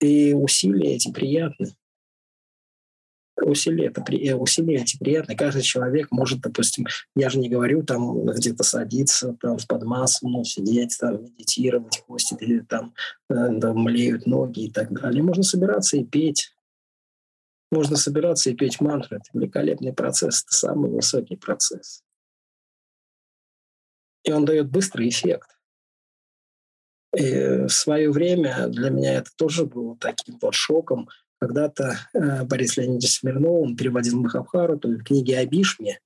И 0.00 0.34
усилия 0.34 0.96
эти 0.96 1.10
приятны 1.10 1.74
усилия, 3.42 3.86
это, 3.86 4.04
э, 4.12 4.34
усилия 4.34 4.82
эти 4.82 4.96
приятные. 4.98 5.36
Каждый 5.36 5.62
человек 5.62 6.08
может, 6.10 6.40
допустим, 6.40 6.86
я 7.16 7.30
же 7.30 7.38
не 7.38 7.48
говорю 7.48 7.82
там 7.82 8.24
где-то 8.26 8.62
садиться, 8.62 9.36
там 9.40 9.58
в 9.58 9.66
подмассу, 9.66 10.28
сидеть, 10.44 10.96
там 10.98 11.22
медитировать, 11.22 12.02
хвостит 12.06 12.42
или 12.42 12.60
там, 12.60 12.94
э, 13.28 13.60
там 13.60 13.78
млеют 13.78 14.26
ноги 14.26 14.66
и 14.66 14.70
так 14.70 14.92
далее. 14.92 15.22
Можно 15.22 15.42
собираться 15.42 15.96
и 15.96 16.04
петь. 16.04 16.54
Можно 17.70 17.96
собираться 17.96 18.50
и 18.50 18.54
петь 18.54 18.80
мантры. 18.80 19.16
Это 19.16 19.26
великолепный 19.32 19.92
процесс, 19.92 20.44
это 20.44 20.54
самый 20.54 20.90
высокий 20.90 21.36
процесс. 21.36 22.02
И 24.22 24.32
он 24.32 24.44
дает 24.44 24.70
быстрый 24.70 25.08
эффект. 25.08 25.50
И 27.16 27.66
в 27.66 27.68
свое 27.68 28.10
время 28.10 28.68
для 28.68 28.90
меня 28.90 29.14
это 29.14 29.30
тоже 29.36 29.66
было 29.66 29.96
таким 29.96 30.38
вот 30.40 30.54
шоком– 30.54 31.08
когда-то 31.46 31.98
э, 32.14 32.44
Борис 32.44 32.76
Леонидович 32.76 33.18
Смирнов, 33.18 33.62
он 33.62 33.76
переводил 33.76 34.20
Махабхарату, 34.20 34.88
в 34.88 35.04
книге 35.04 35.38
о 35.38 35.46
Бишме, 35.46 36.00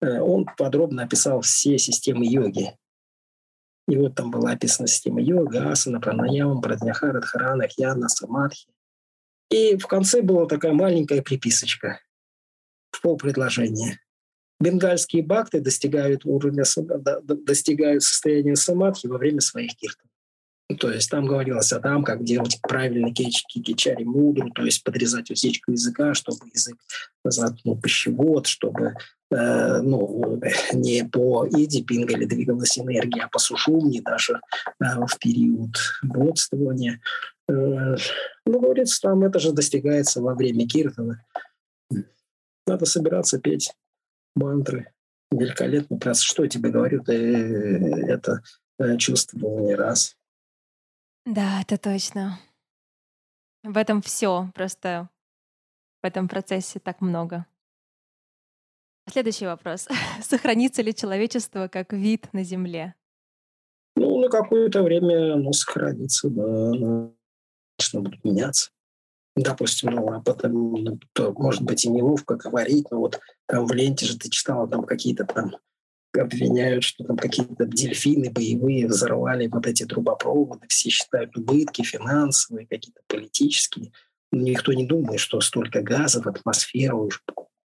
э, 0.00 0.20
он 0.20 0.46
подробно 0.56 1.02
описал 1.02 1.42
все 1.42 1.76
системы 1.78 2.26
йоги. 2.26 2.74
И 3.86 3.96
вот 3.96 4.14
там 4.14 4.30
была 4.30 4.52
описана 4.52 4.88
система 4.88 5.20
йога, 5.20 5.70
асана, 5.70 6.00
пранаяма, 6.00 6.60
прадняхара, 6.62 7.20
дхарана, 7.20 7.68
хьяна, 7.68 8.08
самадхи. 8.08 8.68
И 9.50 9.76
в 9.76 9.86
конце 9.86 10.22
была 10.22 10.46
такая 10.46 10.72
маленькая 10.72 11.22
приписочка 11.22 12.00
в 12.90 13.02
пол 13.02 13.16
предложения. 13.18 14.00
Бенгальские 14.60 15.22
бакты 15.22 15.60
достигают 15.60 16.24
уровня, 16.24 16.64
достигают 17.22 18.02
состояния 18.02 18.56
самадхи 18.56 19.08
во 19.08 19.18
время 19.18 19.40
своих 19.40 19.74
киртов. 19.74 20.09
Ну, 20.70 20.76
то 20.76 20.88
есть 20.88 21.10
там 21.10 21.26
говорилось 21.26 21.72
о 21.72 21.80
том, 21.80 22.04
как 22.04 22.22
делать 22.22 22.60
правильно 22.62 23.12
кечки, 23.12 23.60
кичари 23.60 24.04
мудру, 24.04 24.50
то 24.50 24.62
есть 24.62 24.84
подрезать 24.84 25.28
усечку 25.28 25.72
языка, 25.72 26.14
чтобы 26.14 26.46
язык 26.54 26.76
заткнул 27.24 27.76
пищевод, 27.76 28.46
чтобы 28.46 28.94
э, 29.32 29.80
ну, 29.80 30.40
не 30.72 31.04
по 31.04 31.44
иди 31.50 31.82
пингали 31.82 32.24
двигалась 32.24 32.78
энергия, 32.78 33.22
а 33.22 33.28
по 33.28 33.40
сушумне 33.40 34.00
даже 34.00 34.40
э, 34.80 34.84
в 35.08 35.18
период 35.18 35.74
бодствования. 36.04 37.00
Э, 37.48 37.96
ну, 38.46 38.60
говорится, 38.60 39.00
там 39.00 39.24
это 39.24 39.40
же 39.40 39.50
достигается 39.50 40.22
во 40.22 40.36
время 40.36 40.68
киртана. 40.68 41.24
Надо 42.64 42.86
собираться 42.86 43.40
петь 43.40 43.72
мантры. 44.36 44.92
Великолепно. 45.32 45.98
Что 46.14 46.44
я 46.44 46.48
тебе 46.48 46.70
говорю, 46.70 47.02
ты 47.02 47.12
это 48.06 48.44
э, 48.78 48.96
чувствовал 48.98 49.66
не 49.66 49.74
раз. 49.74 50.16
Да, 51.26 51.60
это 51.60 51.78
точно. 51.78 52.38
В 53.62 53.76
этом 53.76 54.00
все. 54.02 54.50
Просто 54.54 55.08
в 56.02 56.06
этом 56.06 56.28
процессе 56.28 56.78
так 56.78 57.00
много. 57.00 57.46
Следующий 59.08 59.46
вопрос. 59.46 59.88
Сохранится 60.22 60.82
ли 60.82 60.94
человечество 60.94 61.68
как 61.68 61.92
вид 61.92 62.32
на 62.32 62.44
Земле? 62.44 62.94
Ну, 63.96 64.18
на 64.20 64.28
какое-то 64.28 64.82
время 64.82 65.34
оно 65.34 65.52
сохранится, 65.52 66.30
да. 66.30 66.42
Оно, 66.44 67.14
конечно, 67.76 68.00
будет 68.00 68.24
меняться. 68.24 68.70
допустим, 69.36 69.90
ну, 69.90 70.12
об 70.12 70.28
этом, 70.28 71.00
то, 71.12 71.32
может 71.32 71.62
быть, 71.62 71.84
и 71.84 71.90
неловко 71.90 72.36
говорить, 72.36 72.90
но 72.90 72.98
вот 72.98 73.20
там 73.46 73.66
в 73.66 73.72
ленте 73.72 74.06
же 74.06 74.18
ты 74.18 74.30
читала 74.30 74.68
там 74.68 74.84
какие-то 74.84 75.24
там 75.24 75.56
обвиняют, 76.14 76.84
что 76.84 77.04
там 77.04 77.16
какие-то 77.16 77.66
дельфины 77.66 78.30
боевые 78.30 78.86
взорвали 78.86 79.46
вот 79.46 79.66
эти 79.66 79.84
трубопроводы, 79.84 80.66
все 80.68 80.90
считают 80.90 81.36
убытки 81.36 81.82
финансовые, 81.82 82.66
какие-то 82.66 83.00
политические. 83.06 83.92
Но 84.32 84.42
никто 84.42 84.72
не 84.72 84.86
думает, 84.86 85.20
что 85.20 85.40
столько 85.40 85.82
газа 85.82 86.22
в 86.22 86.26
атмосферу 86.26 87.10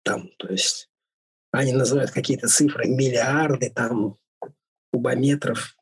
там, 0.03 0.29
то 0.38 0.48
есть 0.48 0.88
они 1.53 1.72
называют 1.72 2.11
какие-то 2.11 2.48
цифры, 2.48 2.87
миллиарды 2.87 3.70
там 3.70 4.16
кубометров. 4.92 5.76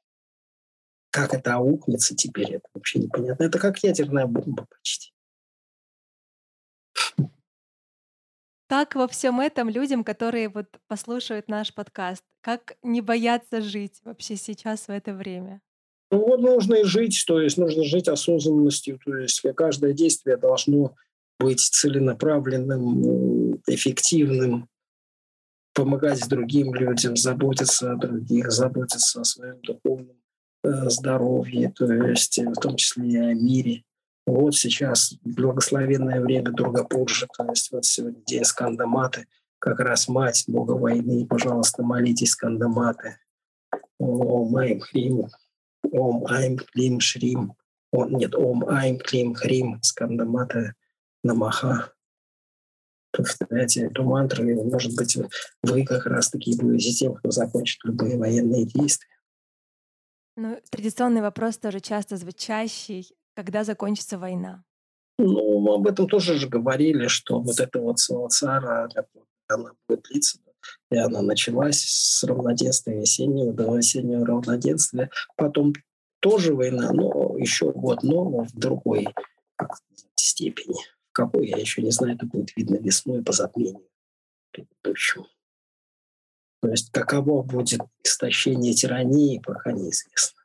Как 1.11 1.35
это 1.35 1.55
аукнется 1.55 2.15
теперь, 2.15 2.55
это 2.55 2.69
вообще 2.75 2.99
непонятно. 2.99 3.45
Это 3.45 3.59
как 3.59 3.83
ядерная 3.83 4.27
бомба 4.27 4.67
почти. 4.69 5.08
Как 8.69 8.95
во 8.95 9.09
всем 9.09 9.41
этом 9.41 9.71
людям, 9.71 10.05
которые 10.05 10.51
вот 10.51 10.67
послушают 10.89 11.49
наш 11.49 11.73
подкаст, 11.73 12.23
как 12.43 12.77
не 12.83 13.01
бояться 13.01 13.63
жить 13.63 14.01
вообще 14.05 14.37
сейчас 14.37 14.89
в 14.89 14.91
это 14.91 15.15
время? 15.15 15.63
Ну 16.11 16.19
вот 16.19 16.41
нужно 16.41 16.75
и 16.77 16.85
жить, 16.85 17.25
то 17.27 17.41
есть 17.41 17.57
нужно 17.57 17.85
жить 17.85 18.09
осознанностью, 18.09 18.99
то 19.03 19.17
есть 19.17 19.43
каждое 19.57 19.95
действие 19.95 20.37
должно 20.37 20.95
быть 21.39 21.61
целенаправленным, 21.61 23.55
эффективным, 23.67 24.69
помогать 25.73 26.29
другим 26.29 26.75
людям, 26.75 27.17
заботиться 27.17 27.93
о 27.93 27.97
других, 27.97 28.51
заботиться 28.51 29.23
о 29.23 29.25
своем 29.25 29.61
духовном 29.63 30.17
э, 30.65 30.91
здоровье, 30.91 31.73
то 31.75 31.91
есть 31.91 32.39
в 32.39 32.61
том 32.61 32.77
числе 32.77 33.09
и 33.09 33.17
о 33.17 33.35
мире. 33.35 33.85
Вот 34.29 34.55
сейчас 34.55 35.15
благословенное 35.25 36.21
время 36.21 36.51
Другапуржи, 36.51 37.27
то 37.35 37.47
есть 37.47 37.73
вот 37.73 37.87
сегодня 37.87 38.23
день 38.27 38.45
Скандаматы, 38.45 39.27
как 39.59 39.81
раз 39.81 40.07
мать 40.07 40.45
Бога 40.47 40.73
войны, 40.73 41.27
пожалуйста, 41.27 41.83
молитесь 41.83 42.33
Скандаматы. 42.33 43.19
Ом 43.99 44.55
Айм 44.55 44.81
Хрим, 44.81 45.29
Ом 45.93 46.27
Айм 46.27 46.59
Клим 46.59 47.01
Шрим, 47.01 47.55
он, 47.91 48.13
нет, 48.19 48.35
Ом 48.35 48.69
Айм 48.69 48.99
Клим 48.99 49.33
Хрим, 49.35 49.81
Скандамата 49.83 50.75
Намаха. 51.25 51.95
Повторяйте 53.13 53.87
эту 53.87 54.05
мантру, 54.05 54.47
и, 54.47 54.53
может 54.53 54.95
быть, 54.95 55.17
вы 55.63 55.87
как 55.87 56.05
раз-таки 56.05 56.55
будете 56.55 56.93
тем, 56.93 57.15
кто 57.15 57.31
закончит 57.31 57.83
любые 57.83 58.19
военные 58.19 58.67
действия. 58.67 59.09
Ну, 60.37 60.61
традиционный 60.71 61.23
вопрос 61.23 61.57
тоже 61.57 61.81
часто 61.81 62.19
звучащий 62.19 63.18
когда 63.39 63.63
закончится 63.63 64.19
война? 64.19 64.65
Ну, 65.17 65.61
мы 65.61 65.75
об 65.75 65.87
этом 65.87 66.09
тоже 66.09 66.35
же 66.39 66.49
говорили, 66.49 67.07
что 67.07 67.41
вот 67.41 67.61
эта 67.61 67.79
вот 67.79 68.01
Савацара, 68.01 68.89
она 69.47 69.71
будет 69.89 70.03
длиться, 70.09 70.41
и 70.91 70.97
она 70.97 71.23
началась 71.23 71.85
с 71.85 72.25
равноденствия 72.25 72.99
весеннего 73.01 73.53
до 73.53 73.73
осеннего 73.75 74.27
равноденствия. 74.27 75.11
Потом 75.37 75.73
тоже 76.19 76.53
война, 76.53 76.91
но 76.93 77.39
еще 77.39 77.71
год, 77.71 78.03
но 78.03 78.43
в 78.43 78.53
другой 78.55 79.07
степени. 80.17 80.81
Какой, 81.13 81.47
я 81.47 81.59
еще 81.59 81.81
не 81.81 81.93
знаю, 81.93 82.17
это 82.17 82.27
будет 82.27 82.57
видно 82.57 82.75
весной 82.75 83.23
по 83.23 83.31
затмению 83.31 83.87
предыдущему. 84.51 85.29
То 86.61 86.71
есть 86.71 86.91
каково 86.91 87.45
будет 87.45 87.83
истощение 88.03 88.75
тирании, 88.75 89.39
пока 89.39 89.71
неизвестно. 89.71 90.38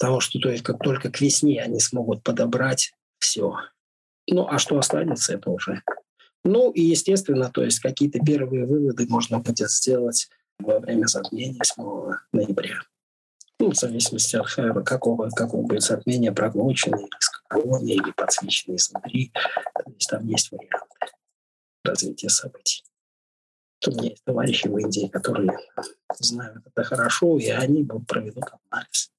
Потому 0.00 0.20
что 0.20 0.38
то 0.38 0.48
есть, 0.48 0.64
как 0.64 0.82
только 0.82 1.10
к 1.10 1.20
весне 1.20 1.62
они 1.62 1.78
смогут 1.78 2.22
подобрать 2.22 2.94
все. 3.18 3.54
Ну, 4.26 4.46
а 4.48 4.58
что 4.58 4.78
останется, 4.78 5.34
это 5.34 5.50
уже. 5.50 5.82
Ну, 6.42 6.70
и, 6.70 6.80
естественно, 6.80 7.50
то 7.50 7.62
есть 7.62 7.80
какие-то 7.80 8.18
первые 8.18 8.64
выводы 8.64 9.06
можно 9.10 9.40
будет 9.40 9.70
сделать 9.70 10.30
во 10.58 10.78
время 10.78 11.06
затмения 11.06 11.60
8 11.76 12.14
ноября. 12.32 12.80
Ну, 13.58 13.72
в 13.72 13.76
зависимости 13.76 14.36
от 14.36 14.46
э, 14.56 14.72
какого, 14.84 15.28
какого 15.28 15.66
будет 15.66 15.82
затмение, 15.82 16.32
проглоченное 16.32 17.00
или 17.00 17.18
скоковое, 17.18 17.82
или 17.82 18.10
подсвеченное 18.12 18.78
изнутри. 18.78 19.32
То 19.34 19.92
есть 19.92 20.08
там 20.08 20.26
есть 20.26 20.50
варианты 20.50 21.12
развития 21.84 22.30
событий. 22.30 22.84
У 23.86 23.90
меня 23.90 24.08
есть 24.10 24.24
товарищи 24.24 24.66
в 24.66 24.78
Индии, 24.78 25.08
которые 25.08 25.58
знают 26.18 26.62
это 26.64 26.84
хорошо, 26.84 27.38
и 27.38 27.48
они 27.48 27.86
проведут 28.06 28.44
анализ. 28.70 29.10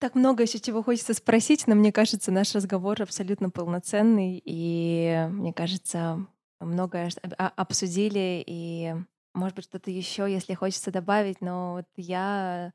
Так 0.00 0.14
много 0.14 0.42
еще 0.44 0.58
чего 0.58 0.82
хочется 0.82 1.12
спросить, 1.12 1.66
но 1.66 1.74
мне 1.74 1.92
кажется, 1.92 2.32
наш 2.32 2.54
разговор 2.54 3.02
абсолютно 3.02 3.50
полноценный, 3.50 4.40
и 4.42 5.26
мне 5.30 5.52
кажется, 5.52 6.26
многое 6.58 7.10
обсудили, 7.36 8.42
и, 8.46 8.94
может 9.34 9.56
быть, 9.56 9.66
что-то 9.66 9.90
еще, 9.90 10.26
если 10.26 10.54
хочется 10.54 10.90
добавить, 10.90 11.42
но 11.42 11.74
вот 11.74 11.84
я 11.96 12.72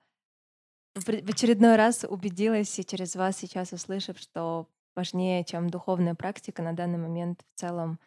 в 0.94 1.10
очередной 1.10 1.78
раз 1.78 2.06
убедилась 2.08 2.78
и 2.78 2.86
через 2.86 3.16
вас 3.16 3.38
сейчас 3.38 3.74
услышав, 3.74 4.20
что 4.20 4.68
важнее, 4.96 5.44
чем 5.44 5.72
духовная 5.72 6.14
практика 6.14 6.62
на 6.62 6.74
данный 6.74 7.00
момент 7.00 7.42
в 7.42 7.60
целом, 7.60 8.00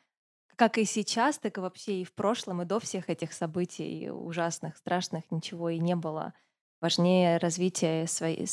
как 0.54 0.78
и 0.78 0.84
сейчас, 0.84 1.38
так 1.40 1.58
и 1.58 1.60
вообще 1.60 2.02
и 2.02 2.04
в 2.04 2.12
прошлом, 2.12 2.62
и 2.62 2.66
до 2.66 2.78
всех 2.78 3.10
этих 3.10 3.32
событий 3.32 4.10
ужасных, 4.10 4.76
страшных, 4.76 5.28
ничего 5.32 5.70
и 5.70 5.80
не 5.80 5.96
было. 5.96 6.34
Важнее 6.80 7.38
развитие 7.38 8.06
своей 8.06 8.46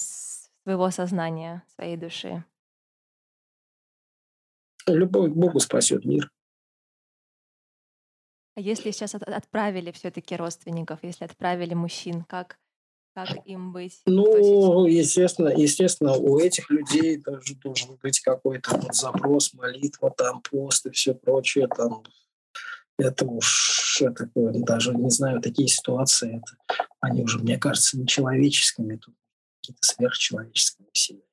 своего 0.65 0.89
сознания, 0.89 1.63
своей 1.75 1.95
души. 1.95 2.43
Любовь 4.87 5.31
к 5.31 5.35
Богу 5.35 5.59
спасет 5.59 6.05
мир. 6.05 6.31
А 8.55 8.61
если 8.61 8.91
сейчас 8.91 9.13
отправили 9.13 9.91
все-таки 9.91 10.35
родственников, 10.35 10.99
если 11.03 11.25
отправили 11.25 11.75
мужчин, 11.75 12.23
как, 12.23 12.57
как 13.13 13.45
им 13.45 13.73
быть? 13.73 14.01
Ну, 14.05 14.87
естественно, 14.87 15.49
естественно, 15.49 16.13
у 16.13 16.39
этих 16.39 16.71
людей 16.71 17.17
даже 17.17 17.55
должен 17.55 17.97
быть 18.01 18.19
какой-то 18.21 18.75
вот 18.77 18.95
запрос, 18.95 19.53
молитва, 19.53 20.09
там 20.09 20.41
пост 20.41 20.87
и 20.87 20.91
все 20.91 21.13
прочее. 21.13 21.67
Там, 21.67 22.03
это 22.97 23.25
уж 23.25 24.01
это, 24.01 24.31
даже 24.33 24.95
не 24.95 25.11
знаю, 25.11 25.41
такие 25.41 25.67
ситуации, 25.67 26.37
это, 26.37 26.79
они 27.01 27.23
уже, 27.23 27.39
мне 27.39 27.57
кажется, 27.59 27.99
нечеловеческими. 27.99 28.95
Тут 28.95 29.13
какие-то 29.65 29.87
сверхчеловеческие 29.87 30.87
усилия. 30.93 31.27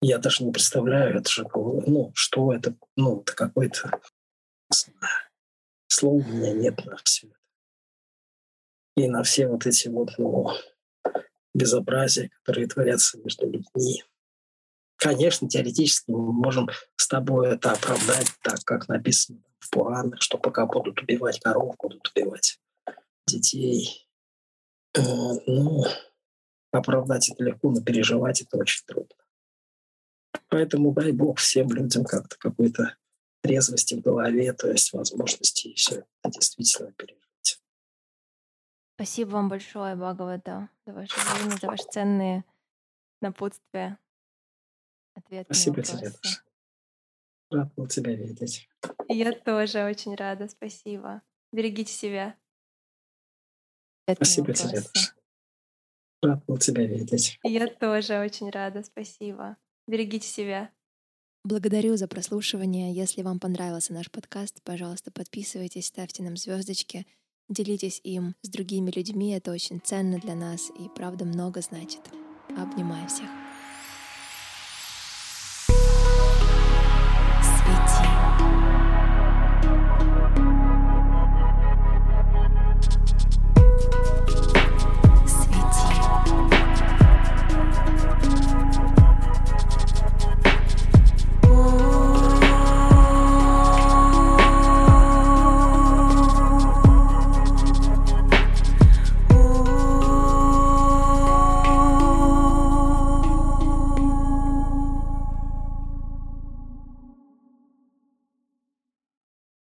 Я 0.00 0.18
даже 0.18 0.44
не 0.44 0.52
представляю, 0.52 1.18
это 1.18 1.30
же, 1.30 1.46
ну, 1.54 2.12
что 2.14 2.52
это, 2.52 2.76
ну, 2.96 3.22
это 3.22 3.34
какой-то, 3.34 4.00
слова 5.86 6.16
у 6.16 6.22
меня 6.22 6.52
нет 6.52 6.84
на 6.84 6.96
все 7.02 7.28
это. 7.28 7.38
И 8.96 9.08
на 9.08 9.22
все 9.22 9.48
вот 9.48 9.66
эти 9.66 9.88
вот, 9.88 10.10
ну, 10.18 10.50
безобразия, 11.54 12.30
которые 12.42 12.66
творятся 12.66 13.18
между 13.18 13.48
людьми. 13.48 14.04
Конечно, 14.96 15.48
теоретически 15.48 16.10
мы 16.10 16.32
можем 16.32 16.68
с 16.96 17.08
тобой 17.08 17.54
это 17.54 17.72
оправдать 17.72 18.30
так, 18.42 18.60
как 18.64 18.88
написано 18.88 19.42
в 19.58 19.70
Пуранах, 19.70 20.20
что 20.20 20.38
пока 20.38 20.66
будут 20.66 21.00
убивать 21.00 21.40
коров, 21.40 21.76
будут 21.78 22.10
убивать 22.14 22.60
детей, 23.26 24.03
ну, 24.96 25.84
оправдать 26.70 27.30
это 27.30 27.42
легко, 27.44 27.70
но 27.70 27.82
переживать 27.82 28.42
это 28.42 28.56
очень 28.56 28.84
трудно. 28.86 29.16
Поэтому 30.48 30.92
дай 30.92 31.12
Бог 31.12 31.38
всем 31.38 31.68
людям 31.72 32.04
как-то 32.04 32.36
какой-то 32.38 32.96
трезвости 33.42 33.94
в 33.94 34.00
голове, 34.00 34.52
то 34.52 34.70
есть 34.70 34.92
возможности 34.92 35.74
все 35.74 36.06
это 36.22 36.30
действительно 36.32 36.92
пережить. 36.92 37.60
Спасибо 38.96 39.30
вам 39.30 39.48
большое, 39.48 39.96
Бхагавата, 39.96 40.68
за 40.86 40.92
ваше 40.92 41.14
время, 41.20 41.58
за 41.60 41.66
ваши 41.66 41.84
ценные 41.90 42.44
напутствия, 43.20 43.98
ответы 45.14 45.52
Спасибо 45.52 45.82
тебе. 45.82 46.12
Рад 47.50 47.74
был 47.74 47.86
тебя 47.86 48.14
видеть. 48.14 48.68
Я 49.08 49.32
тоже 49.32 49.84
очень 49.84 50.14
рада, 50.14 50.48
спасибо. 50.48 51.22
Берегите 51.52 51.92
себя. 51.92 52.36
Спасибо 54.12 54.52
тебе. 54.52 54.82
Рад 56.22 56.44
был 56.46 56.58
тебя 56.58 56.84
видеть. 56.86 57.38
Я 57.42 57.66
тоже 57.66 58.18
очень 58.18 58.50
рада, 58.50 58.82
спасибо. 58.82 59.56
Берегите 59.86 60.26
себя. 60.26 60.70
Благодарю 61.44 61.96
за 61.96 62.08
прослушивание. 62.08 62.94
Если 62.94 63.20
вам 63.22 63.38
понравился 63.38 63.92
наш 63.92 64.10
подкаст, 64.10 64.62
пожалуйста, 64.62 65.10
подписывайтесь, 65.10 65.86
ставьте 65.86 66.22
нам 66.22 66.38
звездочки, 66.38 67.06
делитесь 67.50 68.00
им 68.02 68.34
с 68.40 68.48
другими 68.48 68.90
людьми. 68.90 69.32
Это 69.32 69.52
очень 69.52 69.80
ценно 69.80 70.18
для 70.18 70.34
нас 70.34 70.70
и 70.70 70.88
правда 70.94 71.26
много 71.26 71.60
значит. 71.60 72.00
Обнимаю 72.56 73.06
всех. 73.08 73.28